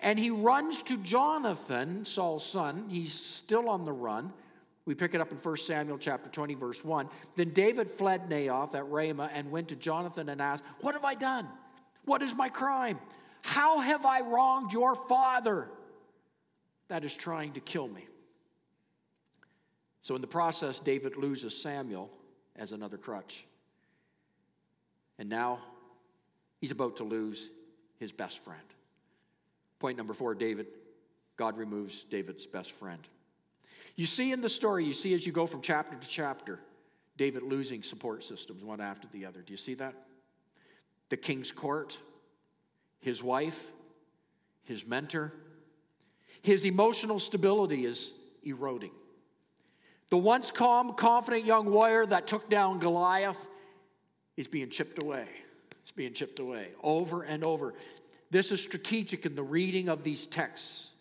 and 0.00 0.18
he 0.18 0.30
runs 0.30 0.82
to 0.82 0.98
Jonathan, 0.98 2.04
Saul's 2.04 2.44
son. 2.44 2.84
He's 2.90 3.14
still 3.14 3.70
on 3.70 3.84
the 3.84 3.92
run. 3.92 4.30
We 4.84 4.94
pick 4.94 5.14
it 5.14 5.22
up 5.22 5.32
in 5.32 5.38
1 5.38 5.56
Samuel 5.56 5.96
chapter 5.96 6.28
20, 6.28 6.54
verse 6.56 6.84
1. 6.84 7.08
Then 7.36 7.50
David 7.50 7.88
fled 7.88 8.28
Naioth 8.28 8.74
at 8.74 8.86
Ramah 8.86 9.30
and 9.32 9.50
went 9.50 9.68
to 9.68 9.76
Jonathan 9.76 10.28
and 10.28 10.42
asked, 10.42 10.64
What 10.82 10.92
have 10.92 11.06
I 11.06 11.14
done? 11.14 11.48
What 12.04 12.22
is 12.22 12.34
my 12.34 12.50
crime? 12.50 12.98
How 13.40 13.78
have 13.78 14.04
I 14.04 14.20
wronged 14.20 14.74
your 14.74 14.94
father 14.94 15.70
that 16.88 17.04
is 17.04 17.16
trying 17.16 17.52
to 17.52 17.60
kill 17.60 17.88
me? 17.88 18.06
So, 20.00 20.14
in 20.14 20.20
the 20.20 20.26
process, 20.26 20.80
David 20.80 21.16
loses 21.16 21.60
Samuel 21.60 22.10
as 22.56 22.72
another 22.72 22.96
crutch. 22.96 23.44
And 25.18 25.28
now 25.28 25.60
he's 26.60 26.70
about 26.70 26.96
to 26.96 27.04
lose 27.04 27.50
his 27.98 28.12
best 28.12 28.42
friend. 28.42 28.62
Point 29.78 29.96
number 29.96 30.14
four 30.14 30.34
David, 30.34 30.66
God 31.36 31.56
removes 31.56 32.04
David's 32.04 32.46
best 32.46 32.72
friend. 32.72 33.00
You 33.96 34.06
see 34.06 34.32
in 34.32 34.40
the 34.40 34.48
story, 34.48 34.84
you 34.84 34.92
see 34.92 35.14
as 35.14 35.26
you 35.26 35.32
go 35.32 35.46
from 35.46 35.60
chapter 35.60 35.96
to 35.96 36.08
chapter, 36.08 36.60
David 37.16 37.42
losing 37.42 37.82
support 37.82 38.22
systems 38.22 38.62
one 38.62 38.80
after 38.80 39.08
the 39.08 39.26
other. 39.26 39.42
Do 39.42 39.52
you 39.52 39.56
see 39.56 39.74
that? 39.74 39.94
The 41.08 41.16
king's 41.16 41.50
court, 41.50 41.98
his 43.00 43.22
wife, 43.22 43.72
his 44.64 44.86
mentor, 44.86 45.32
his 46.42 46.64
emotional 46.64 47.18
stability 47.18 47.84
is 47.84 48.12
eroding. 48.42 48.92
The 50.10 50.18
once 50.18 50.50
calm, 50.50 50.94
confident 50.94 51.44
young 51.44 51.70
warrior 51.70 52.06
that 52.06 52.26
took 52.26 52.48
down 52.48 52.78
Goliath 52.78 53.48
is 54.36 54.48
being 54.48 54.70
chipped 54.70 55.02
away. 55.02 55.26
It's 55.82 55.92
being 55.92 56.12
chipped 56.14 56.38
away 56.38 56.68
over 56.82 57.22
and 57.22 57.44
over. 57.44 57.74
This 58.30 58.52
is 58.52 58.62
strategic 58.62 59.26
in 59.26 59.34
the 59.34 59.42
reading 59.42 59.88
of 59.88 60.02
these 60.02 60.26
texts. 60.26 60.94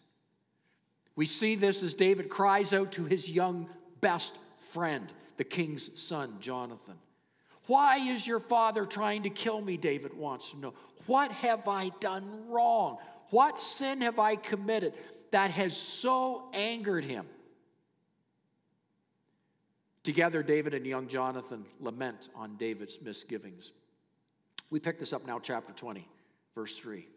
We 1.15 1.25
see 1.25 1.55
this 1.55 1.83
as 1.83 1.93
David 1.93 2.29
cries 2.29 2.73
out 2.73 2.91
to 2.93 3.05
his 3.05 3.29
young 3.29 3.69
best 4.01 4.37
friend, 4.57 5.11
the 5.37 5.43
king's 5.43 5.99
son, 5.99 6.35
Jonathan. 6.39 6.95
Why 7.65 7.97
is 7.97 8.25
your 8.25 8.39
father 8.39 8.85
trying 8.85 9.23
to 9.23 9.29
kill 9.29 9.61
me? 9.61 9.77
David 9.77 10.13
wants 10.13 10.51
to 10.51 10.59
know. 10.59 10.73
What 11.05 11.31
have 11.31 11.67
I 11.67 11.91
done 11.99 12.47
wrong? 12.47 12.97
What 13.29 13.59
sin 13.59 14.01
have 14.01 14.19
I 14.19 14.35
committed 14.35 14.93
that 15.31 15.51
has 15.51 15.75
so 15.75 16.49
angered 16.53 17.05
him? 17.05 17.25
Together, 20.03 20.41
David 20.41 20.73
and 20.73 20.85
young 20.85 21.07
Jonathan 21.07 21.65
lament 21.79 22.29
on 22.33 22.55
David's 22.55 23.01
misgivings. 23.01 23.73
We 24.69 24.79
pick 24.79 24.99
this 24.99 25.11
up 25.11 25.27
now, 25.27 25.39
chapter 25.39 25.73
20, 25.73 26.07
verse 26.55 26.77
3. 26.77 27.07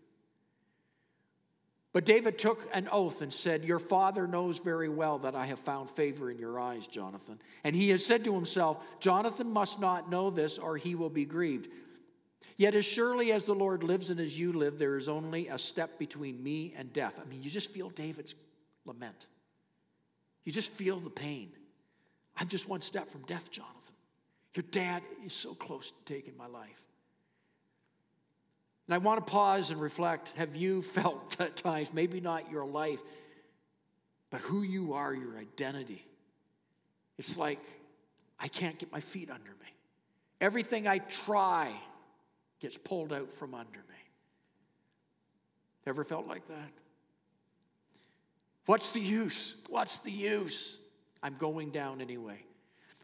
But 1.93 2.05
David 2.05 2.39
took 2.39 2.69
an 2.73 2.89
oath 2.93 3.21
and 3.21 3.33
said, 3.33 3.65
Your 3.65 3.81
father 3.81 4.27
knows 4.27 4.59
very 4.59 4.89
well 4.89 5.19
that 5.19 5.35
I 5.35 5.47
have 5.47 5.59
found 5.59 5.91
favor 5.91 6.31
in 6.31 6.39
your 6.39 6.61
eyes, 6.61 6.87
Jonathan. 6.87 7.41
And 7.65 7.75
he 7.75 7.91
has 7.91 8.05
said 8.05 8.25
to 8.25 8.35
himself, 8.35 8.85
Jonathan 9.01 9.53
must 9.53 9.81
not 9.81 10.09
know 10.09 10.31
this, 10.31 10.57
or 10.57 10.77
he 10.77 10.95
will 10.95 11.11
be 11.11 11.25
grieved. 11.25 11.69
Yet, 12.61 12.75
as 12.75 12.85
surely 12.85 13.33
as 13.33 13.47
the 13.47 13.55
Lord 13.55 13.83
lives 13.83 14.11
and 14.11 14.21
as 14.21 14.39
you 14.39 14.53
live, 14.53 14.79
there 14.79 14.99
is 14.99 15.09
only 15.09 15.49
a 15.49 15.57
step 15.57 15.99
between 15.99 16.43
me 16.43 16.75
and 16.77 16.93
death. 16.93 17.19
I 17.19 17.27
mean, 17.27 17.43
you 17.43 17.49
just 17.49 17.71
feel 17.71 17.89
David's 17.89 18.35
lament. 18.85 19.29
You 20.45 20.53
just 20.53 20.71
feel 20.71 20.99
the 20.99 21.09
pain. 21.09 21.53
I'm 22.37 22.49
just 22.49 22.69
one 22.69 22.83
step 22.83 23.09
from 23.09 23.23
death, 23.23 23.51
Jonathan. 23.51 23.95
Your 24.55 24.65
dad 24.71 25.03
is 25.25 25.33
so 25.33 25.55
close 25.55 25.91
to 25.91 26.05
taking 26.05 26.37
my 26.37 26.49
life. 26.49 26.85
And 28.87 28.95
I 28.95 28.99
want 28.99 29.25
to 29.27 29.33
pause 29.33 29.71
and 29.71 29.81
reflect 29.81 30.35
have 30.37 30.55
you 30.55 30.83
felt 30.99 31.41
at 31.41 31.57
times, 31.57 31.95
maybe 31.95 32.21
not 32.21 32.51
your 32.51 32.67
life, 32.67 33.01
but 34.29 34.43
who 34.43 34.61
you 34.61 34.93
are, 34.93 35.15
your 35.15 35.39
identity? 35.39 36.05
It's 37.17 37.39
like, 37.39 37.61
I 38.39 38.49
can't 38.49 38.79
get 38.79 38.93
my 38.93 39.01
feet 39.01 39.31
under 39.31 39.49
me. 39.49 39.73
Everything 40.43 40.87
I 40.87 40.99
try 40.99 41.73
gets 42.61 42.77
pulled 42.77 43.13
out 43.13 43.33
from 43.33 43.55
under 43.55 43.79
me. 43.79 43.95
Ever 45.87 46.05
felt 46.05 46.27
like 46.27 46.47
that? 46.49 46.73
What's 48.67 48.93
the 48.93 49.01
use? 49.01 49.57
What's 49.69 49.99
the 49.99 50.11
use? 50.11 50.79
I'm 51.23 51.35
going 51.35 51.71
down 51.71 52.01
anyway. 52.01 52.45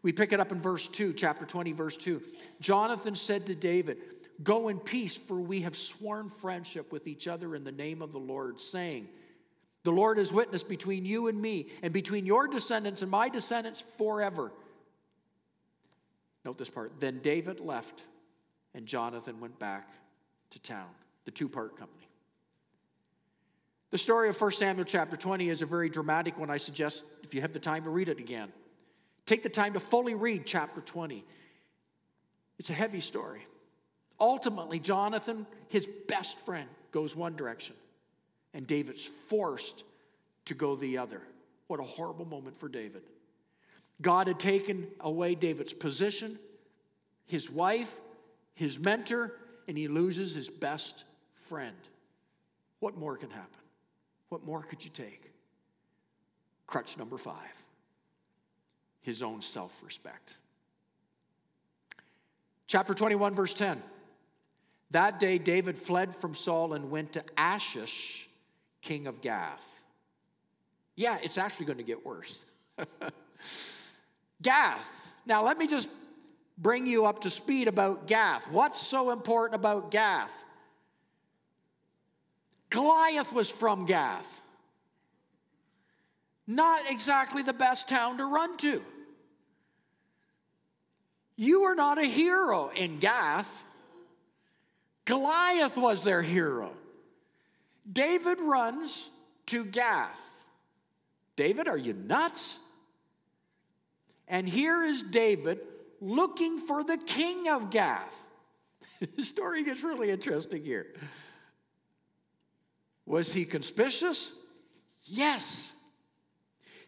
We 0.03 0.13
pick 0.13 0.31
it 0.31 0.39
up 0.39 0.51
in 0.51 0.61
verse 0.61 0.87
2, 0.87 1.13
chapter 1.13 1.45
20, 1.45 1.71
verse 1.73 1.97
2. 1.97 2.21
Jonathan 2.61 3.15
said 3.15 3.47
to 3.47 3.55
David, 3.55 3.97
Go 4.43 4.67
in 4.67 4.79
peace, 4.79 5.17
for 5.17 5.39
we 5.39 5.61
have 5.61 5.75
sworn 5.75 6.29
friendship 6.29 6.91
with 6.91 7.07
each 7.07 7.27
other 7.27 7.55
in 7.55 7.63
the 7.63 7.71
name 7.71 8.03
of 8.03 8.11
the 8.11 8.19
Lord, 8.19 8.59
saying, 8.59 9.09
The 9.83 9.91
Lord 9.91 10.19
is 10.19 10.31
witness 10.31 10.61
between 10.61 11.05
you 11.05 11.27
and 11.27 11.41
me, 11.41 11.69
and 11.81 11.91
between 11.91 12.27
your 12.27 12.47
descendants 12.47 13.01
and 13.01 13.09
my 13.09 13.29
descendants 13.29 13.81
forever. 13.81 14.51
Note 16.45 16.59
this 16.59 16.69
part. 16.69 16.99
Then 16.99 17.19
David 17.19 17.59
left, 17.59 18.03
and 18.77 18.85
Jonathan 18.85 19.39
went 19.39 19.57
back 19.57 19.89
to 20.51 20.59
town, 20.59 20.87
the 21.25 21.31
two 21.31 21.49
part 21.49 21.77
company. 21.77 22.07
The 23.89 23.97
story 23.97 24.29
of 24.29 24.39
1 24.39 24.51
Samuel 24.51 24.85
chapter 24.85 25.17
20 25.17 25.49
is 25.49 25.63
a 25.63 25.65
very 25.65 25.89
dramatic 25.89 26.37
one. 26.37 26.51
I 26.51 26.57
suggest, 26.57 27.03
if 27.23 27.33
you 27.33 27.41
have 27.41 27.53
the 27.53 27.59
time 27.59 27.85
to 27.85 27.89
read 27.89 28.07
it 28.07 28.19
again, 28.19 28.49
take 29.25 29.41
the 29.41 29.49
time 29.49 29.73
to 29.73 29.79
fully 29.79 30.13
read 30.13 30.45
chapter 30.45 30.79
20. 30.79 31.25
It's 32.59 32.69
a 32.69 32.73
heavy 32.73 32.99
story. 32.99 33.47
Ultimately, 34.19 34.79
Jonathan, 34.79 35.47
his 35.69 35.87
best 36.07 36.39
friend, 36.41 36.69
goes 36.91 37.15
one 37.15 37.35
direction, 37.35 37.75
and 38.53 38.67
David's 38.67 39.05
forced 39.05 39.85
to 40.45 40.53
go 40.53 40.75
the 40.75 40.99
other. 40.99 41.21
What 41.65 41.79
a 41.79 41.83
horrible 41.83 42.25
moment 42.25 42.55
for 42.55 42.69
David. 42.69 43.01
God 44.03 44.27
had 44.27 44.39
taken 44.39 44.87
away 44.99 45.33
David's 45.33 45.73
position, 45.73 46.37
his 47.25 47.49
wife, 47.49 47.99
his 48.57 48.79
mentor, 48.79 49.33
and 49.67 49.77
he 49.77 49.87
loses 49.87 50.33
his 50.33 50.49
best 50.49 51.05
friend. 51.33 51.75
What 52.79 52.97
more 52.97 53.15
can 53.15 53.29
happen? 53.29 53.61
What 54.29 54.43
more 54.43 54.63
could 54.63 54.83
you 54.83 54.89
take? 54.89 55.31
Crutch 56.65 56.97
number 56.97 57.17
five 57.17 57.63
his 59.01 59.23
own 59.23 59.41
self 59.41 59.81
respect. 59.83 60.35
Chapter 62.67 62.93
21, 62.93 63.35
verse 63.35 63.53
10. 63.53 63.81
That 64.91 65.17
day, 65.17 65.37
David 65.37 65.77
fled 65.77 66.13
from 66.13 66.33
Saul 66.33 66.73
and 66.73 66.91
went 66.91 67.13
to 67.13 67.23
Achish, 67.37 68.27
king 68.81 69.07
of 69.07 69.21
Gath. 69.21 69.85
Yeah, 70.97 71.19
it's 71.21 71.37
actually 71.37 71.67
going 71.67 71.77
to 71.77 71.85
get 71.85 72.05
worse. 72.05 72.41
Gath. 74.41 75.09
Now, 75.25 75.45
let 75.45 75.57
me 75.57 75.67
just 75.67 75.89
bring 76.57 76.85
you 76.85 77.05
up 77.05 77.19
to 77.19 77.29
speed 77.29 77.67
about 77.67 78.07
Gath. 78.07 78.49
What's 78.51 78.81
so 78.81 79.11
important 79.11 79.59
about 79.59 79.91
Gath? 79.91 80.45
Goliath 82.69 83.31
was 83.31 83.49
from 83.49 83.85
Gath. 83.85 84.41
Not 86.47 86.89
exactly 86.89 87.43
the 87.43 87.53
best 87.53 87.87
town 87.87 88.17
to 88.17 88.25
run 88.25 88.57
to. 88.57 88.81
You 91.35 91.63
are 91.63 91.75
not 91.75 91.99
a 91.99 92.05
hero 92.05 92.71
in 92.75 92.97
Gath. 92.97 93.65
Goliath 95.05 95.77
was 95.77 96.03
their 96.03 96.21
hero. 96.21 96.71
David 97.91 98.39
runs 98.41 99.09
to 99.47 99.63
Gath. 99.63 100.43
David, 101.35 101.67
are 101.67 101.77
you 101.77 101.93
nuts? 101.93 102.59
And 104.27 104.49
here 104.49 104.83
is 104.83 105.03
David 105.03 105.59
looking 105.99 106.57
for 106.57 106.83
the 106.83 106.97
king 106.97 107.49
of 107.49 107.69
Gath. 107.69 108.29
the 109.15 109.23
story 109.23 109.63
gets 109.63 109.83
really 109.83 110.09
interesting 110.09 110.63
here. 110.63 110.87
Was 113.05 113.33
he 113.33 113.45
conspicuous? 113.45 114.33
Yes. 115.03 115.73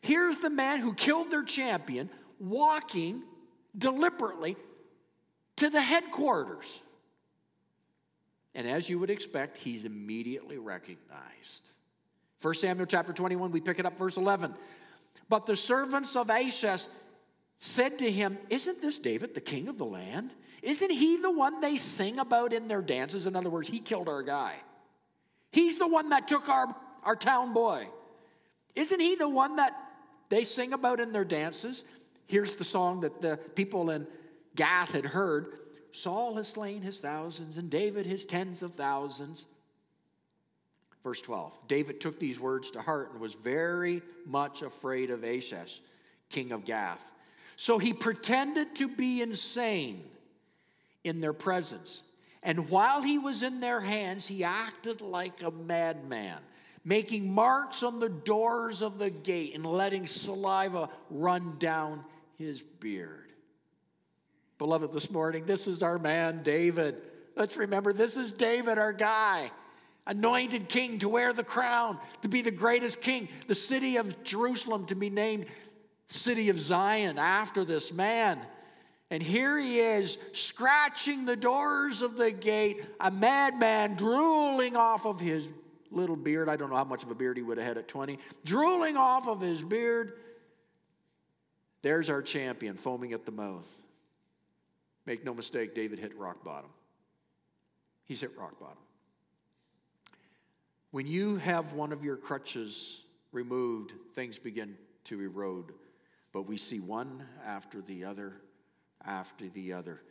Here's 0.02 0.40
the 0.40 0.50
man 0.50 0.80
who 0.80 0.94
killed 0.94 1.32
their 1.32 1.44
champion 1.44 2.10
walking 2.40 3.24
deliberately 3.78 4.58
to 5.58 5.70
the 5.70 5.82
headquarters. 5.82 6.80
And 8.56 8.68
as 8.68 8.90
you 8.90 9.00
would 9.00 9.10
expect, 9.10 9.58
he's 9.58 9.86
immediately 9.86 10.58
recognized. 10.58 11.72
1 12.42 12.54
Samuel 12.56 12.88
chapter 12.88 13.14
21, 13.14 13.52
we 13.52 13.62
pick 13.62 13.80
it 13.80 13.86
up, 13.86 13.98
verse 13.98 14.18
11. 14.18 14.54
But 15.28 15.46
the 15.46 15.56
servants 15.56 16.16
of 16.16 16.30
Achish 16.30 16.86
said 17.60 18.00
to 18.00 18.10
him, 18.10 18.38
Isn't 18.50 18.82
this 18.82 18.98
David, 18.98 19.36
the 19.36 19.42
king 19.42 19.68
of 19.68 19.78
the 19.78 19.86
land? 19.86 20.34
Isn't 20.64 20.92
he 20.92 21.18
the 21.18 21.32
one 21.32 21.62
they 21.62 21.78
sing 21.78 22.20
about 22.20 22.52
in 22.52 22.68
their 22.68 22.82
dances? 22.82 23.28
In 23.28 23.36
other 23.36 23.50
words, 23.50 23.68
he 23.68 23.80
killed 23.80 24.10
our 24.10 24.24
guy. 24.24 24.56
He's 25.52 25.78
the 25.78 25.88
one 25.88 26.10
that 26.10 26.28
took 26.28 26.50
our, 26.50 26.76
our 27.04 27.16
town 27.16 27.54
boy. 27.54 27.88
Isn't 28.76 29.00
he 29.00 29.16
the 29.16 29.30
one 29.30 29.56
that 29.58 29.74
they 30.30 30.44
sing 30.44 30.74
about 30.74 31.00
in 31.00 31.12
their 31.12 31.26
dances. 31.26 31.84
Here's 32.28 32.56
the 32.56 32.64
song 32.64 33.02
that 33.02 33.22
the 33.22 33.38
people 33.38 33.90
in 33.90 34.08
Gath 34.56 34.94
had 34.94 35.06
heard 35.06 35.60
Saul 35.92 36.36
has 36.36 36.48
slain 36.48 36.84
his 36.84 37.00
thousands, 37.00 37.58
and 37.58 37.70
David 37.70 38.06
his 38.06 38.24
tens 38.24 38.62
of 38.62 38.72
thousands. 38.74 39.48
Verse 41.04 41.22
12 41.22 41.68
David 41.68 42.00
took 42.00 42.20
these 42.20 42.40
words 42.40 42.72
to 42.72 42.82
heart 42.82 43.12
and 43.12 43.20
was 43.20 43.34
very 43.34 44.04
much 44.26 44.62
afraid 44.62 45.10
of 45.10 45.24
Achish, 45.24 45.82
king 46.30 46.52
of 46.52 46.64
Gath. 46.64 47.16
So 47.60 47.78
he 47.78 47.92
pretended 47.92 48.78
to 48.78 48.88
be 48.88 49.22
insane 49.22 50.02
in 51.04 51.20
their 51.20 51.34
presence. 51.34 52.04
And 52.42 52.70
while 52.70 53.02
he 53.02 53.18
was 53.18 53.44
in 53.44 53.60
their 53.60 53.82
hands, 53.82 54.26
he 54.26 54.46
acted 54.46 55.02
like 55.02 55.42
a 55.42 55.52
madman, 55.52 56.38
making 56.86 57.30
marks 57.30 57.84
on 57.84 58.00
the 58.00 58.08
doors 58.08 58.82
of 58.82 58.98
the 58.98 59.10
gate 59.10 59.56
and 59.56 59.66
letting 59.66 60.08
saliva 60.08 60.88
run 61.10 61.58
down 61.60 62.06
his 62.38 62.62
beard. 62.62 63.30
Beloved, 64.58 64.94
this 64.94 65.12
morning, 65.12 65.46
this 65.46 65.68
is 65.68 65.84
our 65.84 66.00
man, 66.00 66.44
David. 66.44 66.96
Let's 67.36 67.58
remember, 67.58 67.92
this 67.92 68.16
is 68.16 68.32
David, 68.32 68.78
our 68.78 68.94
guy 68.94 69.52
anointed 70.10 70.68
king 70.68 70.98
to 71.00 71.08
wear 71.08 71.34
the 71.34 71.44
crown, 71.44 71.98
to 72.24 72.28
be 72.28 72.42
the 72.42 72.52
greatest 72.52 73.00
king, 73.00 73.30
the 73.48 73.54
city 73.54 73.98
of 73.98 74.24
Jerusalem 74.24 74.86
to 74.88 74.96
be 74.96 75.10
named 75.10 75.46
city 76.10 76.50
of 76.50 76.60
Zion 76.60 77.18
after 77.18 77.64
this 77.64 77.94
man. 77.94 78.40
And 79.12 79.24
here 79.24 79.58
he 79.58 79.80
is, 79.80 80.18
scratching 80.34 81.26
the 81.26 81.36
doors 81.36 82.02
of 82.02 82.18
the 82.18 82.32
gate, 82.32 82.84
a 83.00 83.10
madman 83.10 83.96
drooling 83.96 84.76
off 84.76 85.06
of 85.06 85.20
his 85.20 85.52
little 85.90 86.16
beard. 86.16 86.48
I 86.48 86.56
don't 86.56 86.70
know 86.70 86.76
how 86.76 86.84
much 86.84 87.04
of 87.04 87.10
a 87.10 87.16
beard 87.16 87.38
he 87.38 87.44
would 87.44 87.58
have 87.58 87.66
had 87.66 87.78
at 87.78 87.88
20. 87.88 88.20
Drooling 88.46 88.98
off 88.98 89.28
of 89.28 89.42
his 89.42 89.64
beard. 89.64 90.14
There's 91.82 92.10
our 92.10 92.22
champion, 92.22 92.76
foaming 92.76 93.14
at 93.14 93.26
the 93.26 93.32
mouth. 93.32 93.68
Make 95.06 95.26
no 95.26 95.34
mistake, 95.34 95.74
David 95.74 95.98
hit 95.98 96.16
rock 96.16 96.44
bottom. 96.44 96.70
He's 98.06 98.22
hit 98.22 98.38
rock 98.38 98.60
bottom. 98.60 98.78
When 100.92 101.08
you 101.08 101.38
have 101.38 101.74
one 101.74 101.92
of 101.92 102.04
your 102.04 102.18
crutches 102.18 103.06
removed, 103.32 103.94
things 104.14 104.38
begin 104.38 104.76
to 105.06 105.22
erode. 105.22 105.72
But 106.32 106.44
we 106.44 106.58
see 106.58 106.80
one 106.80 107.24
after 107.46 107.82
the 107.82 108.06
other 108.06 108.42
after 109.06 109.48
the 109.48 109.74
other. 109.74 110.02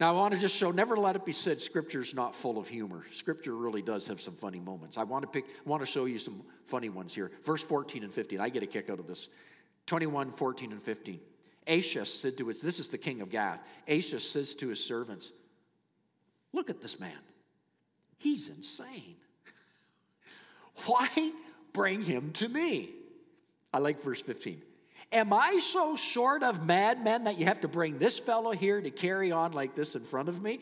Now, 0.00 0.10
I 0.10 0.12
want 0.12 0.32
to 0.34 0.40
just 0.40 0.54
show, 0.54 0.70
never 0.70 0.96
let 0.96 1.16
it 1.16 1.24
be 1.24 1.32
said 1.32 1.60
Scripture's 1.60 2.14
not 2.14 2.34
full 2.34 2.56
of 2.56 2.68
humor. 2.68 3.04
Scripture 3.10 3.54
really 3.54 3.82
does 3.82 4.06
have 4.06 4.20
some 4.20 4.34
funny 4.34 4.60
moments. 4.60 4.96
I 4.96 5.02
want 5.02 5.22
to 5.24 5.28
pick, 5.28 5.44
I 5.44 5.68
want 5.68 5.82
to 5.82 5.86
show 5.86 6.04
you 6.04 6.18
some 6.18 6.42
funny 6.64 6.88
ones 6.88 7.14
here. 7.14 7.32
Verse 7.44 7.64
14 7.64 8.04
and 8.04 8.12
15. 8.12 8.40
I 8.40 8.48
get 8.48 8.62
a 8.62 8.66
kick 8.66 8.90
out 8.90 9.00
of 9.00 9.08
this. 9.08 9.28
21, 9.86 10.30
14, 10.30 10.72
and 10.72 10.80
15. 10.80 11.20
Achish 11.66 12.10
said 12.10 12.38
to 12.38 12.48
his, 12.48 12.60
this 12.60 12.78
is 12.78 12.88
the 12.88 12.98
king 12.98 13.20
of 13.20 13.30
Gath. 13.30 13.62
Achish 13.88 14.24
says 14.24 14.54
to 14.56 14.68
his 14.68 14.82
servants, 14.84 15.32
Look 16.52 16.70
at 16.70 16.80
this 16.80 16.98
man. 16.98 17.12
He's 18.16 18.48
insane. 18.48 19.16
Why 20.86 21.08
bring 21.72 22.02
him 22.02 22.32
to 22.34 22.48
me? 22.48 22.90
I 23.72 23.78
like 23.78 24.00
verse 24.00 24.22
15. 24.22 24.62
Am 25.10 25.32
I 25.32 25.58
so 25.62 25.96
short 25.96 26.42
of 26.42 26.66
madmen 26.66 27.24
that 27.24 27.38
you 27.38 27.46
have 27.46 27.62
to 27.62 27.68
bring 27.68 27.98
this 27.98 28.18
fellow 28.18 28.52
here 28.52 28.80
to 28.80 28.90
carry 28.90 29.32
on 29.32 29.52
like 29.52 29.74
this 29.74 29.94
in 29.94 30.02
front 30.02 30.28
of 30.28 30.42
me? 30.42 30.60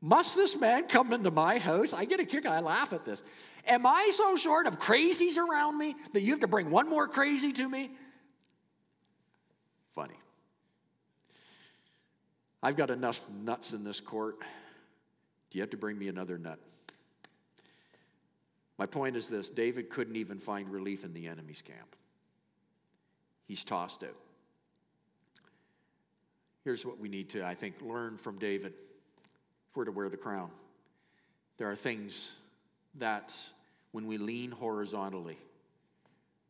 Must 0.00 0.36
this 0.36 0.56
man 0.56 0.86
come 0.86 1.12
into 1.12 1.30
my 1.30 1.58
house? 1.58 1.92
I 1.92 2.04
get 2.04 2.20
a 2.20 2.24
kick, 2.24 2.46
I 2.46 2.60
laugh 2.60 2.92
at 2.92 3.04
this. 3.04 3.22
Am 3.66 3.86
I 3.86 4.10
so 4.12 4.36
short 4.36 4.66
of 4.66 4.78
crazies 4.78 5.38
around 5.38 5.78
me 5.78 5.96
that 6.12 6.20
you 6.20 6.30
have 6.30 6.40
to 6.40 6.46
bring 6.46 6.70
one 6.70 6.88
more 6.88 7.08
crazy 7.08 7.52
to 7.52 7.68
me? 7.68 7.90
Funny. 9.94 10.14
I've 12.62 12.76
got 12.76 12.90
enough 12.90 13.28
nuts 13.30 13.72
in 13.72 13.82
this 13.82 14.00
court. 14.00 14.36
Do 15.50 15.58
you 15.58 15.62
have 15.62 15.70
to 15.70 15.76
bring 15.76 15.98
me 15.98 16.08
another 16.08 16.36
nut? 16.38 16.58
My 18.78 18.86
point 18.86 19.16
is 19.16 19.28
this 19.28 19.48
David 19.50 19.88
couldn't 19.88 20.16
even 20.16 20.38
find 20.38 20.68
relief 20.68 21.04
in 21.04 21.14
the 21.14 21.28
enemy's 21.28 21.62
camp, 21.62 21.96
he's 23.46 23.64
tossed 23.64 24.02
it. 24.02 24.14
Here's 26.64 26.84
what 26.84 26.98
we 26.98 27.08
need 27.08 27.30
to, 27.30 27.44
I 27.44 27.54
think, 27.54 27.76
learn 27.82 28.16
from 28.16 28.38
David 28.38 28.72
if 29.70 29.76
we're 29.76 29.84
to 29.84 29.92
wear 29.92 30.08
the 30.08 30.16
crown. 30.16 30.50
There 31.58 31.70
are 31.70 31.76
things 31.76 32.36
that, 32.96 33.36
when 33.92 34.06
we 34.06 34.18
lean 34.18 34.50
horizontally, 34.50 35.38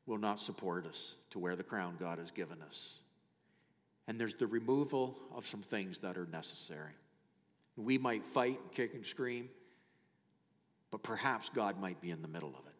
will 0.06 0.18
not 0.18 0.38
support 0.38 0.86
us 0.86 1.16
to 1.30 1.38
wear 1.38 1.56
the 1.56 1.64
crown 1.64 1.96
God 1.98 2.18
has 2.18 2.30
given 2.30 2.62
us. 2.62 3.00
And 4.06 4.20
there's 4.20 4.34
the 4.34 4.46
removal 4.46 5.16
of 5.34 5.46
some 5.46 5.60
things 5.60 5.98
that 6.00 6.16
are 6.16 6.26
necessary. 6.26 6.92
We 7.76 7.98
might 7.98 8.24
fight, 8.24 8.60
and 8.62 8.72
kick, 8.72 8.94
and 8.94 9.04
scream 9.04 9.48
but 10.94 11.02
perhaps 11.02 11.48
God 11.48 11.80
might 11.80 12.00
be 12.00 12.12
in 12.12 12.22
the 12.22 12.28
middle 12.28 12.50
of 12.50 12.64
it. 12.68 12.74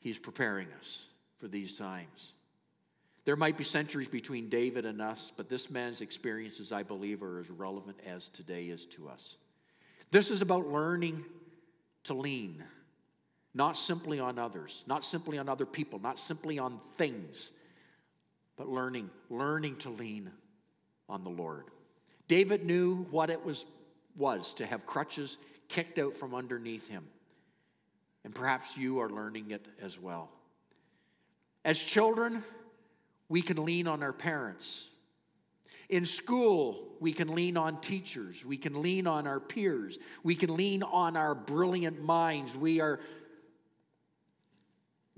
He's 0.00 0.18
preparing 0.18 0.68
us 0.78 1.06
for 1.38 1.48
these 1.48 1.78
times. 1.78 2.34
There 3.30 3.36
might 3.36 3.56
be 3.56 3.62
centuries 3.62 4.08
between 4.08 4.48
David 4.48 4.84
and 4.84 5.00
us, 5.00 5.30
but 5.36 5.48
this 5.48 5.70
man's 5.70 6.00
experiences, 6.00 6.72
I 6.72 6.82
believe, 6.82 7.22
are 7.22 7.38
as 7.38 7.48
relevant 7.48 8.00
as 8.04 8.28
today 8.28 8.64
is 8.64 8.86
to 8.86 9.08
us. 9.08 9.36
This 10.10 10.32
is 10.32 10.42
about 10.42 10.66
learning 10.66 11.24
to 12.02 12.14
lean, 12.14 12.64
not 13.54 13.76
simply 13.76 14.18
on 14.18 14.36
others, 14.36 14.82
not 14.88 15.04
simply 15.04 15.38
on 15.38 15.48
other 15.48 15.64
people, 15.64 16.00
not 16.00 16.18
simply 16.18 16.58
on 16.58 16.80
things, 16.96 17.52
but 18.56 18.66
learning, 18.68 19.08
learning 19.28 19.76
to 19.76 19.90
lean 19.90 20.32
on 21.08 21.22
the 21.22 21.30
Lord. 21.30 21.66
David 22.26 22.64
knew 22.64 23.04
what 23.12 23.30
it 23.30 23.44
was, 23.44 23.64
was 24.16 24.54
to 24.54 24.66
have 24.66 24.86
crutches 24.86 25.38
kicked 25.68 26.00
out 26.00 26.16
from 26.16 26.34
underneath 26.34 26.88
him. 26.88 27.06
And 28.24 28.34
perhaps 28.34 28.76
you 28.76 28.98
are 28.98 29.08
learning 29.08 29.52
it 29.52 29.68
as 29.80 30.00
well. 30.00 30.30
As 31.64 31.78
children, 31.78 32.42
we 33.30 33.40
can 33.40 33.64
lean 33.64 33.86
on 33.86 34.02
our 34.02 34.12
parents. 34.12 34.88
In 35.88 36.04
school, 36.04 36.88
we 37.00 37.12
can 37.12 37.34
lean 37.34 37.56
on 37.56 37.80
teachers. 37.80 38.44
We 38.44 38.58
can 38.58 38.82
lean 38.82 39.06
on 39.06 39.26
our 39.26 39.40
peers. 39.40 39.98
We 40.22 40.34
can 40.34 40.54
lean 40.56 40.82
on 40.82 41.16
our 41.16 41.34
brilliant 41.34 42.02
minds. 42.02 42.54
We 42.54 42.80
are 42.80 43.00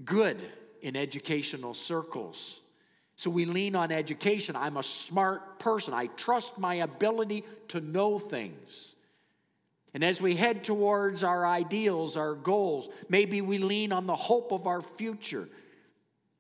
good 0.05 0.40
in 0.83 0.94
educational 0.94 1.75
circles. 1.75 2.61
So 3.16 3.31
we 3.31 3.46
lean 3.46 3.75
on 3.75 3.90
education. 3.90 4.57
I'm 4.57 4.77
a 4.77 4.83
smart 4.83 5.59
person. 5.59 5.94
I 5.94 6.07
trust 6.07 6.59
my 6.59 6.77
ability 6.77 7.44
to 7.68 7.81
know 7.81 8.18
things. 8.18 8.94
And 9.94 10.05
as 10.05 10.20
we 10.20 10.37
head 10.37 10.64
towards 10.64 11.22
our 11.22 11.46
ideals, 11.46 12.16
our 12.16 12.35
goals, 12.35 12.90
maybe 13.09 13.40
we 13.40 13.59
lean 13.59 13.92
on 13.92 14.07
the 14.07 14.16
hope 14.16 14.53
of 14.53 14.66
our 14.66 14.81
future. 14.81 15.48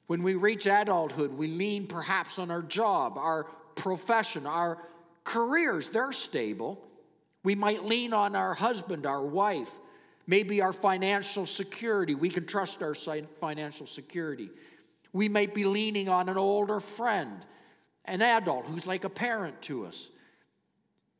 When 0.06 0.22
we 0.22 0.34
reach 0.34 0.66
adulthood, 0.66 1.32
we 1.32 1.46
lean 1.48 1.86
perhaps 1.86 2.38
on 2.38 2.50
our 2.50 2.62
job, 2.62 3.16
our 3.18 3.44
profession, 3.74 4.46
our 4.46 4.78
careers. 5.24 5.88
They're 5.88 6.12
stable. 6.12 6.82
We 7.44 7.54
might 7.54 7.84
lean 7.84 8.12
on 8.12 8.36
our 8.36 8.54
husband, 8.54 9.06
our 9.06 9.22
wife, 9.22 9.78
maybe 10.26 10.60
our 10.60 10.72
financial 10.72 11.46
security. 11.46 12.14
We 12.14 12.28
can 12.28 12.46
trust 12.46 12.82
our 12.82 12.94
financial 12.94 13.86
security. 13.86 14.50
We 15.12 15.28
might 15.28 15.54
be 15.54 15.64
leaning 15.64 16.08
on 16.08 16.28
an 16.28 16.38
older 16.38 16.80
friend, 16.80 17.44
an 18.04 18.22
adult 18.22 18.66
who's 18.66 18.86
like 18.86 19.04
a 19.04 19.10
parent 19.10 19.60
to 19.62 19.86
us. 19.86 20.10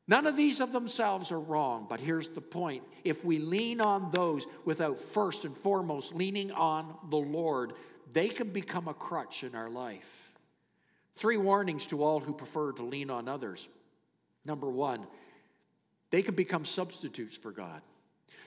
None 0.09 0.27
of 0.27 0.37
these 0.37 0.61
of 0.61 0.73
themselves 0.73 1.31
are 1.31 1.41
wrong, 1.41 1.87
but 1.89 2.01
here's 2.01 2.29
the 2.29 2.41
point. 2.41 2.83
If 3.05 3.25
we 3.25 3.39
lean 3.39 3.81
on 3.81 4.11
those 4.11 4.47
without 4.65 5.01
first 5.01 5.45
and 5.45 5.57
foremost 5.57 6.15
leaning 6.15 6.51
on 6.51 6.95
the 7.09 7.19
Lord, 7.19 7.75
they 8.13 8.29
can 8.29 8.49
become 8.49 8.89
a 8.89 8.95
crutch 8.95 9.45
in 9.45 9.55
our 9.55 9.71
life. 9.71 10.33
Three 11.15 11.37
warnings 11.37 11.87
to 11.89 12.03
all 12.03 12.21
who 12.21 12.33
prefer 12.33 12.73
to 12.73 12.83
lean 12.83 13.11
on 13.11 13.29
others. 13.29 13.69
Number 14.45 14.69
one, 14.69 15.07
they 16.11 16.23
can 16.23 16.35
become 16.35 16.65
substitutes 16.65 17.37
for 17.37 17.53
God. 17.53 17.83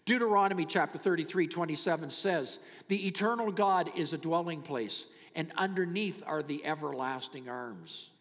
Deuteronomy 0.05 0.65
chapter 0.65 0.97
33, 0.97 1.47
27 1.47 2.09
says, 2.09 2.59
The 2.87 3.07
eternal 3.07 3.51
God 3.51 3.89
is 3.95 4.13
a 4.13 4.17
dwelling 4.17 4.61
place, 4.61 5.07
and 5.35 5.51
underneath 5.57 6.21
are 6.25 6.43
the 6.43 6.63
everlasting 6.65 7.49
arms. 7.49 8.11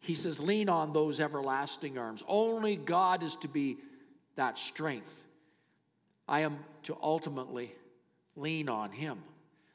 He 0.00 0.14
says, 0.14 0.40
lean 0.40 0.68
on 0.68 0.92
those 0.92 1.20
everlasting 1.20 1.96
arms. 1.96 2.24
Only 2.26 2.74
God 2.76 3.22
is 3.22 3.36
to 3.36 3.48
be 3.48 3.78
that 4.34 4.58
strength. 4.58 5.24
I 6.28 6.40
am 6.40 6.58
to 6.84 6.96
ultimately 7.00 7.72
lean 8.34 8.68
on 8.68 8.90
Him. 8.90 9.22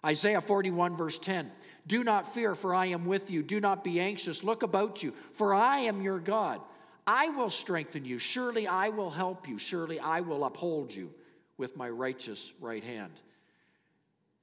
Isaiah 0.08 0.40
41, 0.40 0.96
verse 0.96 1.20
10 1.20 1.52
Do 1.86 2.04
not 2.04 2.34
fear, 2.34 2.56
for 2.56 2.74
I 2.74 2.88
am 2.88 3.06
with 3.06 3.30
you. 3.30 3.44
Do 3.44 3.60
not 3.60 3.84
be 3.84 4.00
anxious. 4.00 4.44
Look 4.44 4.64
about 4.64 5.04
you, 5.04 5.14
for 5.34 5.54
I 5.54 5.80
am 5.80 6.02
your 6.02 6.20
God. 6.20 6.62
I 7.06 7.30
will 7.30 7.50
strengthen 7.50 8.06
you. 8.06 8.18
Surely 8.18 8.68
I 8.68 8.90
will 8.90 9.10
help 9.10 9.48
you. 9.48 9.58
Surely 9.58 10.00
I 10.00 10.22
will 10.22 10.46
uphold 10.46 10.94
you 10.94 11.14
with 11.58 11.76
my 11.76 11.90
righteous 11.90 12.54
right 12.62 12.84
hand. 12.84 13.22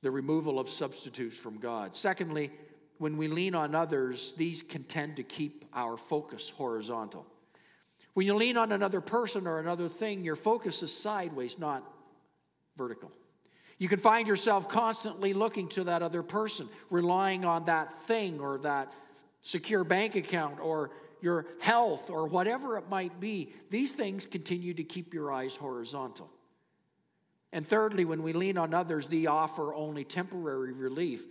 The 0.02 0.10
removal 0.10 0.58
of 0.58 0.68
substitutes 0.68 1.38
from 1.38 1.58
God. 1.58 1.94
Secondly, 1.94 2.50
when 2.98 3.16
we 3.16 3.28
lean 3.28 3.54
on 3.54 3.74
others, 3.74 4.34
these 4.34 4.62
can 4.62 4.84
tend 4.84 5.16
to 5.16 5.22
keep 5.22 5.64
our 5.74 5.96
focus 5.96 6.50
horizontal. 6.50 7.26
When 8.12 8.26
you 8.26 8.34
lean 8.34 8.56
on 8.56 8.70
another 8.70 9.00
person 9.00 9.46
or 9.46 9.58
another 9.58 9.88
thing, 9.88 10.24
your 10.24 10.36
focus 10.36 10.82
is 10.82 10.96
sideways, 10.96 11.58
not 11.58 11.82
vertical. 12.76 13.10
You 13.84 13.88
can 13.88 14.00
find 14.00 14.26
yourself 14.26 14.66
constantly 14.66 15.34
looking 15.34 15.68
to 15.68 15.84
that 15.84 16.00
other 16.00 16.22
person, 16.22 16.70
relying 16.88 17.44
on 17.44 17.64
that 17.64 17.92
thing 18.04 18.40
or 18.40 18.56
that 18.60 18.90
secure 19.42 19.84
bank 19.84 20.16
account 20.16 20.58
or 20.58 20.90
your 21.20 21.44
health 21.60 22.08
or 22.08 22.26
whatever 22.26 22.78
it 22.78 22.88
might 22.88 23.20
be. 23.20 23.52
These 23.68 23.92
things 23.92 24.24
continue 24.24 24.72
to 24.72 24.84
keep 24.84 25.12
your 25.12 25.30
eyes 25.30 25.54
horizontal. 25.54 26.30
And 27.52 27.66
thirdly, 27.66 28.06
when 28.06 28.22
we 28.22 28.32
lean 28.32 28.56
on 28.56 28.72
others, 28.72 29.08
they 29.08 29.26
offer 29.26 29.74
only 29.74 30.02
temporary 30.02 30.72
relief. 30.72 31.26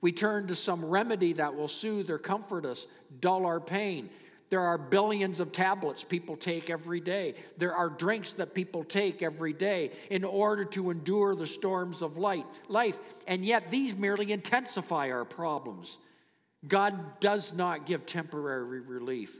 We 0.00 0.12
turn 0.12 0.46
to 0.46 0.54
some 0.54 0.82
remedy 0.82 1.34
that 1.34 1.54
will 1.54 1.68
soothe 1.68 2.08
or 2.08 2.16
comfort 2.16 2.64
us, 2.64 2.86
dull 3.20 3.44
our 3.44 3.60
pain. 3.60 4.08
There 4.50 4.60
are 4.60 4.76
billions 4.76 5.38
of 5.38 5.52
tablets 5.52 6.02
people 6.02 6.36
take 6.36 6.70
every 6.70 6.98
day. 7.00 7.36
There 7.56 7.74
are 7.74 7.88
drinks 7.88 8.32
that 8.34 8.52
people 8.52 8.82
take 8.82 9.22
every 9.22 9.52
day 9.52 9.92
in 10.10 10.24
order 10.24 10.64
to 10.66 10.90
endure 10.90 11.36
the 11.36 11.46
storms 11.46 12.02
of 12.02 12.16
light, 12.16 12.46
life. 12.68 12.98
And 13.28 13.44
yet, 13.44 13.70
these 13.70 13.96
merely 13.96 14.32
intensify 14.32 15.10
our 15.12 15.24
problems. 15.24 15.98
God 16.66 17.20
does 17.20 17.54
not 17.54 17.86
give 17.86 18.04
temporary 18.04 18.80
relief, 18.80 19.38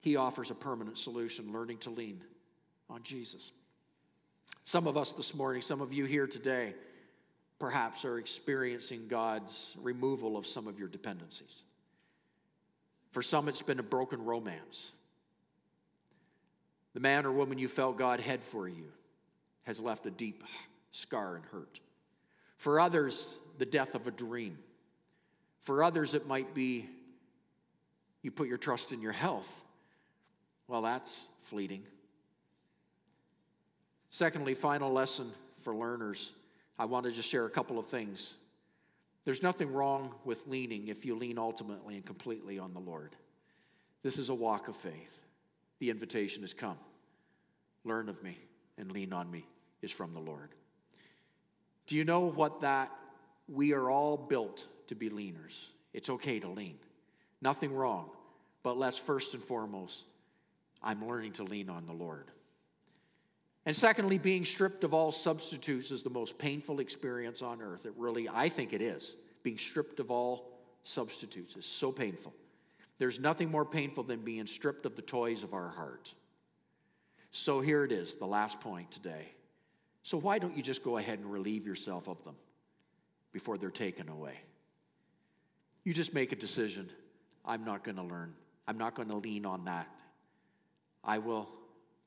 He 0.00 0.16
offers 0.16 0.50
a 0.50 0.54
permanent 0.54 0.96
solution, 0.96 1.52
learning 1.52 1.78
to 1.78 1.90
lean 1.90 2.22
on 2.88 3.02
Jesus. 3.02 3.52
Some 4.64 4.86
of 4.86 4.96
us 4.96 5.12
this 5.12 5.34
morning, 5.34 5.60
some 5.62 5.82
of 5.82 5.92
you 5.92 6.06
here 6.06 6.26
today, 6.26 6.74
perhaps 7.58 8.04
are 8.06 8.18
experiencing 8.18 9.06
God's 9.06 9.76
removal 9.82 10.36
of 10.36 10.46
some 10.46 10.66
of 10.66 10.78
your 10.78 10.88
dependencies. 10.88 11.62
For 13.16 13.22
some, 13.22 13.48
it's 13.48 13.62
been 13.62 13.78
a 13.78 13.82
broken 13.82 14.22
romance. 14.26 14.92
The 16.92 17.00
man 17.00 17.24
or 17.24 17.32
woman 17.32 17.56
you 17.56 17.66
felt 17.66 17.96
God 17.96 18.20
had 18.20 18.44
for 18.44 18.68
you 18.68 18.92
has 19.62 19.80
left 19.80 20.04
a 20.04 20.10
deep 20.10 20.44
scar 20.90 21.36
and 21.36 21.44
hurt. 21.46 21.80
For 22.58 22.78
others, 22.78 23.38
the 23.56 23.64
death 23.64 23.94
of 23.94 24.06
a 24.06 24.10
dream. 24.10 24.58
For 25.62 25.82
others, 25.82 26.12
it 26.12 26.26
might 26.26 26.54
be 26.54 26.90
you 28.20 28.30
put 28.30 28.48
your 28.48 28.58
trust 28.58 28.92
in 28.92 29.00
your 29.00 29.12
health. 29.12 29.64
Well, 30.68 30.82
that's 30.82 31.26
fleeting. 31.40 31.84
Secondly, 34.10 34.52
final 34.52 34.92
lesson 34.92 35.30
for 35.62 35.74
learners. 35.74 36.34
I 36.78 36.84
want 36.84 37.06
to 37.06 37.12
just 37.12 37.30
share 37.30 37.46
a 37.46 37.50
couple 37.50 37.78
of 37.78 37.86
things. 37.86 38.36
There's 39.26 39.42
nothing 39.42 39.72
wrong 39.72 40.14
with 40.24 40.46
leaning 40.46 40.86
if 40.86 41.04
you 41.04 41.16
lean 41.16 41.36
ultimately 41.36 41.96
and 41.96 42.06
completely 42.06 42.60
on 42.60 42.72
the 42.72 42.80
Lord. 42.80 43.16
This 44.04 44.18
is 44.18 44.28
a 44.28 44.34
walk 44.34 44.68
of 44.68 44.76
faith. 44.76 45.20
The 45.80 45.90
invitation 45.90 46.42
has 46.42 46.54
come. 46.54 46.78
Learn 47.84 48.08
of 48.08 48.22
me 48.22 48.38
and 48.78 48.90
lean 48.92 49.12
on 49.12 49.28
me 49.28 49.44
is 49.82 49.90
from 49.90 50.14
the 50.14 50.20
Lord. 50.20 50.50
Do 51.88 51.96
you 51.96 52.04
know 52.04 52.20
what 52.20 52.60
that 52.60 52.92
we 53.48 53.72
are 53.72 53.90
all 53.90 54.16
built 54.16 54.68
to 54.86 54.94
be 54.94 55.10
leaners? 55.10 55.70
It's 55.92 56.08
okay 56.08 56.38
to 56.38 56.48
lean. 56.48 56.78
Nothing 57.42 57.74
wrong. 57.74 58.10
But 58.62 58.78
let's 58.78 58.98
first 58.98 59.34
and 59.34 59.42
foremost, 59.42 60.04
I'm 60.80 61.04
learning 61.04 61.32
to 61.32 61.42
lean 61.42 61.68
on 61.68 61.86
the 61.86 61.92
Lord. 61.92 62.30
And 63.66 63.74
secondly, 63.74 64.16
being 64.16 64.44
stripped 64.44 64.84
of 64.84 64.94
all 64.94 65.10
substitutes 65.10 65.90
is 65.90 66.04
the 66.04 66.10
most 66.10 66.38
painful 66.38 66.78
experience 66.78 67.42
on 67.42 67.60
earth. 67.60 67.84
It 67.84 67.94
really, 67.96 68.28
I 68.28 68.48
think 68.48 68.72
it 68.72 68.80
is. 68.80 69.16
Being 69.42 69.58
stripped 69.58 69.98
of 69.98 70.12
all 70.12 70.52
substitutes 70.84 71.56
is 71.56 71.66
so 71.66 71.90
painful. 71.90 72.32
There's 72.98 73.18
nothing 73.18 73.50
more 73.50 73.64
painful 73.64 74.04
than 74.04 74.20
being 74.20 74.46
stripped 74.46 74.86
of 74.86 74.94
the 74.94 75.02
toys 75.02 75.42
of 75.42 75.52
our 75.52 75.68
heart. 75.68 76.14
So 77.32 77.60
here 77.60 77.84
it 77.84 77.90
is, 77.90 78.14
the 78.14 78.26
last 78.26 78.60
point 78.60 78.92
today. 78.92 79.32
So 80.04 80.16
why 80.16 80.38
don't 80.38 80.56
you 80.56 80.62
just 80.62 80.84
go 80.84 80.96
ahead 80.96 81.18
and 81.18 81.30
relieve 81.30 81.66
yourself 81.66 82.08
of 82.08 82.22
them 82.22 82.36
before 83.32 83.58
they're 83.58 83.70
taken 83.70 84.08
away? 84.08 84.38
You 85.82 85.92
just 85.92 86.14
make 86.14 86.30
a 86.30 86.36
decision. 86.36 86.88
I'm 87.44 87.64
not 87.64 87.82
going 87.82 87.96
to 87.96 88.02
learn. 88.02 88.32
I'm 88.68 88.78
not 88.78 88.94
going 88.94 89.08
to 89.08 89.16
lean 89.16 89.44
on 89.44 89.64
that. 89.64 89.88
I 91.02 91.18
will 91.18 91.48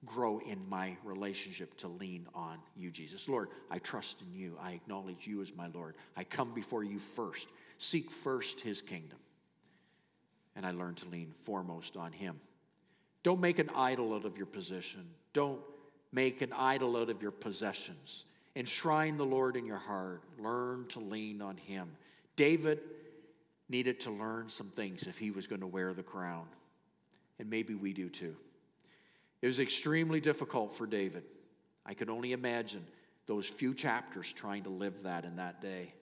grow 0.06 0.40
in 0.40 0.58
my 0.70 0.96
relationship 1.04 1.76
to 1.78 1.88
lean 1.88 2.26
on 2.34 2.58
you, 2.76 2.90
Jesus. 2.90 3.28
Lord, 3.28 3.50
I 3.70 3.80
trust 3.80 4.22
in 4.22 4.34
you. 4.34 4.58
I 4.62 4.72
acknowledge 4.72 5.28
you 5.28 5.42
as 5.42 5.54
my 5.56 5.68
Lord. 5.74 5.96
I 6.16 6.24
come 6.24 6.54
before 6.54 6.84
you 6.84 7.00
first. 7.00 7.50
Seek 7.78 8.10
first 8.10 8.62
his 8.62 8.82
kingdom. 8.82 9.20
And 10.56 10.66
I 10.66 10.72
learn 10.72 10.96
to 10.96 11.10
lean 11.10 11.34
foremost 11.34 11.98
on 11.98 12.12
him. 12.12 12.40
Don't 13.24 13.42
make 13.42 13.60
an 13.60 13.70
idol 13.76 14.14
out 14.14 14.26
of 14.26 14.38
your 14.38 14.46
position. 14.46 15.06
Don't 15.34 15.60
make 16.12 16.42
an 16.42 16.54
idol 16.54 16.98
out 16.98 17.10
of 17.10 17.22
your 17.22 17.32
possessions. 17.32 18.26
Enshrine 18.56 19.18
the 19.18 19.26
Lord 19.26 19.56
in 19.56 19.66
your 19.66 19.78
heart. 19.78 20.24
Learn 20.38 20.86
to 20.90 21.00
lean 21.00 21.42
on 21.42 21.58
him. 21.58 21.92
David 22.36 22.80
needed 23.70 24.00
to 24.02 24.12
learn 24.12 24.50
some 24.50 24.68
things 24.68 25.08
if 25.08 25.18
he 25.18 25.32
was 25.32 25.46
going 25.46 25.62
to 25.62 25.68
wear 25.68 25.94
the 25.94 26.04
crown. 26.04 26.46
And 27.38 27.50
maybe 27.50 27.76
we 27.76 27.94
do 27.94 28.10
too. 28.10 28.36
It 29.42 29.48
was 29.48 29.60
extremely 29.60 30.20
difficult 30.20 30.74
for 30.74 30.86
David. 30.86 31.24
I 31.86 31.94
can 31.94 32.10
only 32.10 32.34
imagine 32.34 32.86
those 33.26 33.48
few 33.48 33.74
chapters 33.74 34.34
trying 34.34 34.64
to 34.64 34.70
live 34.70 35.04
that 35.04 35.24
in 35.24 35.38
that 35.38 35.62
day. 35.62 35.94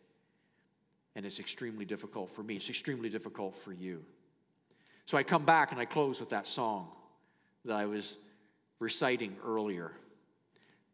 And 1.16 1.26
it's 1.26 1.40
extremely 1.40 1.86
difficult 1.86 2.30
for 2.30 2.44
me. 2.44 2.56
It's 2.56 2.70
extremely 2.70 3.10
difficult 3.10 3.56
for 3.56 3.74
you. 3.74 4.04
So 5.06 5.18
I 5.18 5.24
come 5.24 5.46
back 5.46 5.72
and 5.72 5.80
I 5.80 5.86
close 5.86 6.20
with 6.20 6.30
that 6.32 6.48
song 6.48 6.90
that 7.66 7.78
I 7.78 7.86
was 7.86 8.18
reciting 8.80 9.36
earlier. 9.46 9.92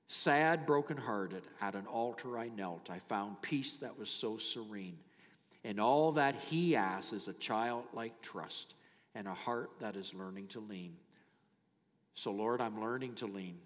Sad, 0.07 0.65
brokenhearted, 0.65 1.43
at 1.61 1.75
an 1.75 1.87
altar 1.87 2.37
I 2.37 2.49
knelt. 2.49 2.89
I 2.89 2.99
found 2.99 3.41
peace 3.41 3.77
that 3.77 3.97
was 3.97 4.09
so 4.09 4.37
serene. 4.37 4.97
And 5.63 5.79
all 5.79 6.11
that 6.13 6.35
he 6.35 6.75
asks 6.75 7.13
is 7.13 7.27
a 7.27 7.33
childlike 7.33 8.21
trust 8.21 8.75
and 9.15 9.27
a 9.27 9.33
heart 9.33 9.71
that 9.79 9.95
is 9.95 10.13
learning 10.13 10.47
to 10.47 10.59
lean. 10.59 10.95
So, 12.13 12.31
Lord, 12.31 12.61
I'm 12.61 12.79
learning 12.79 13.15
to 13.15 13.25
lean. 13.25 13.57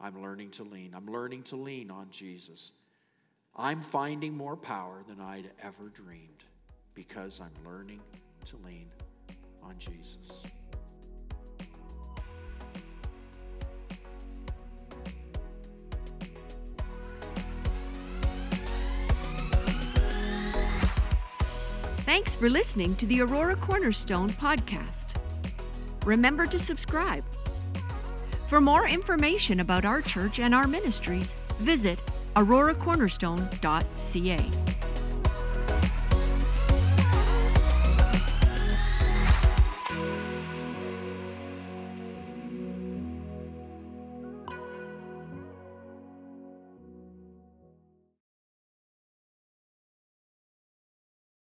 I'm 0.00 0.20
learning 0.20 0.50
to 0.52 0.64
lean. 0.64 0.92
I'm 0.94 1.06
learning 1.06 1.44
to 1.44 1.56
lean 1.56 1.90
on 1.90 2.10
Jesus. 2.10 2.72
I'm 3.56 3.80
finding 3.80 4.36
more 4.36 4.56
power 4.56 5.04
than 5.06 5.20
I'd 5.20 5.50
ever 5.62 5.88
dreamed 5.88 6.44
because 6.94 7.40
I'm 7.40 7.54
learning 7.64 8.00
to 8.46 8.56
lean 8.64 8.90
on 9.62 9.78
Jesus. 9.78 10.42
Thanks 22.04 22.36
for 22.36 22.50
listening 22.50 22.96
to 22.96 23.06
the 23.06 23.22
Aurora 23.22 23.56
Cornerstone 23.56 24.30
podcast. 24.30 25.14
Remember 26.04 26.44
to 26.46 26.58
subscribe 26.58 27.24
for 28.54 28.60
more 28.60 28.86
information 28.86 29.58
about 29.58 29.84
our 29.84 30.00
church 30.00 30.38
and 30.38 30.54
our 30.54 30.68
ministries, 30.68 31.34
visit 31.58 32.00
auroracornerstone.ca. 32.36 34.63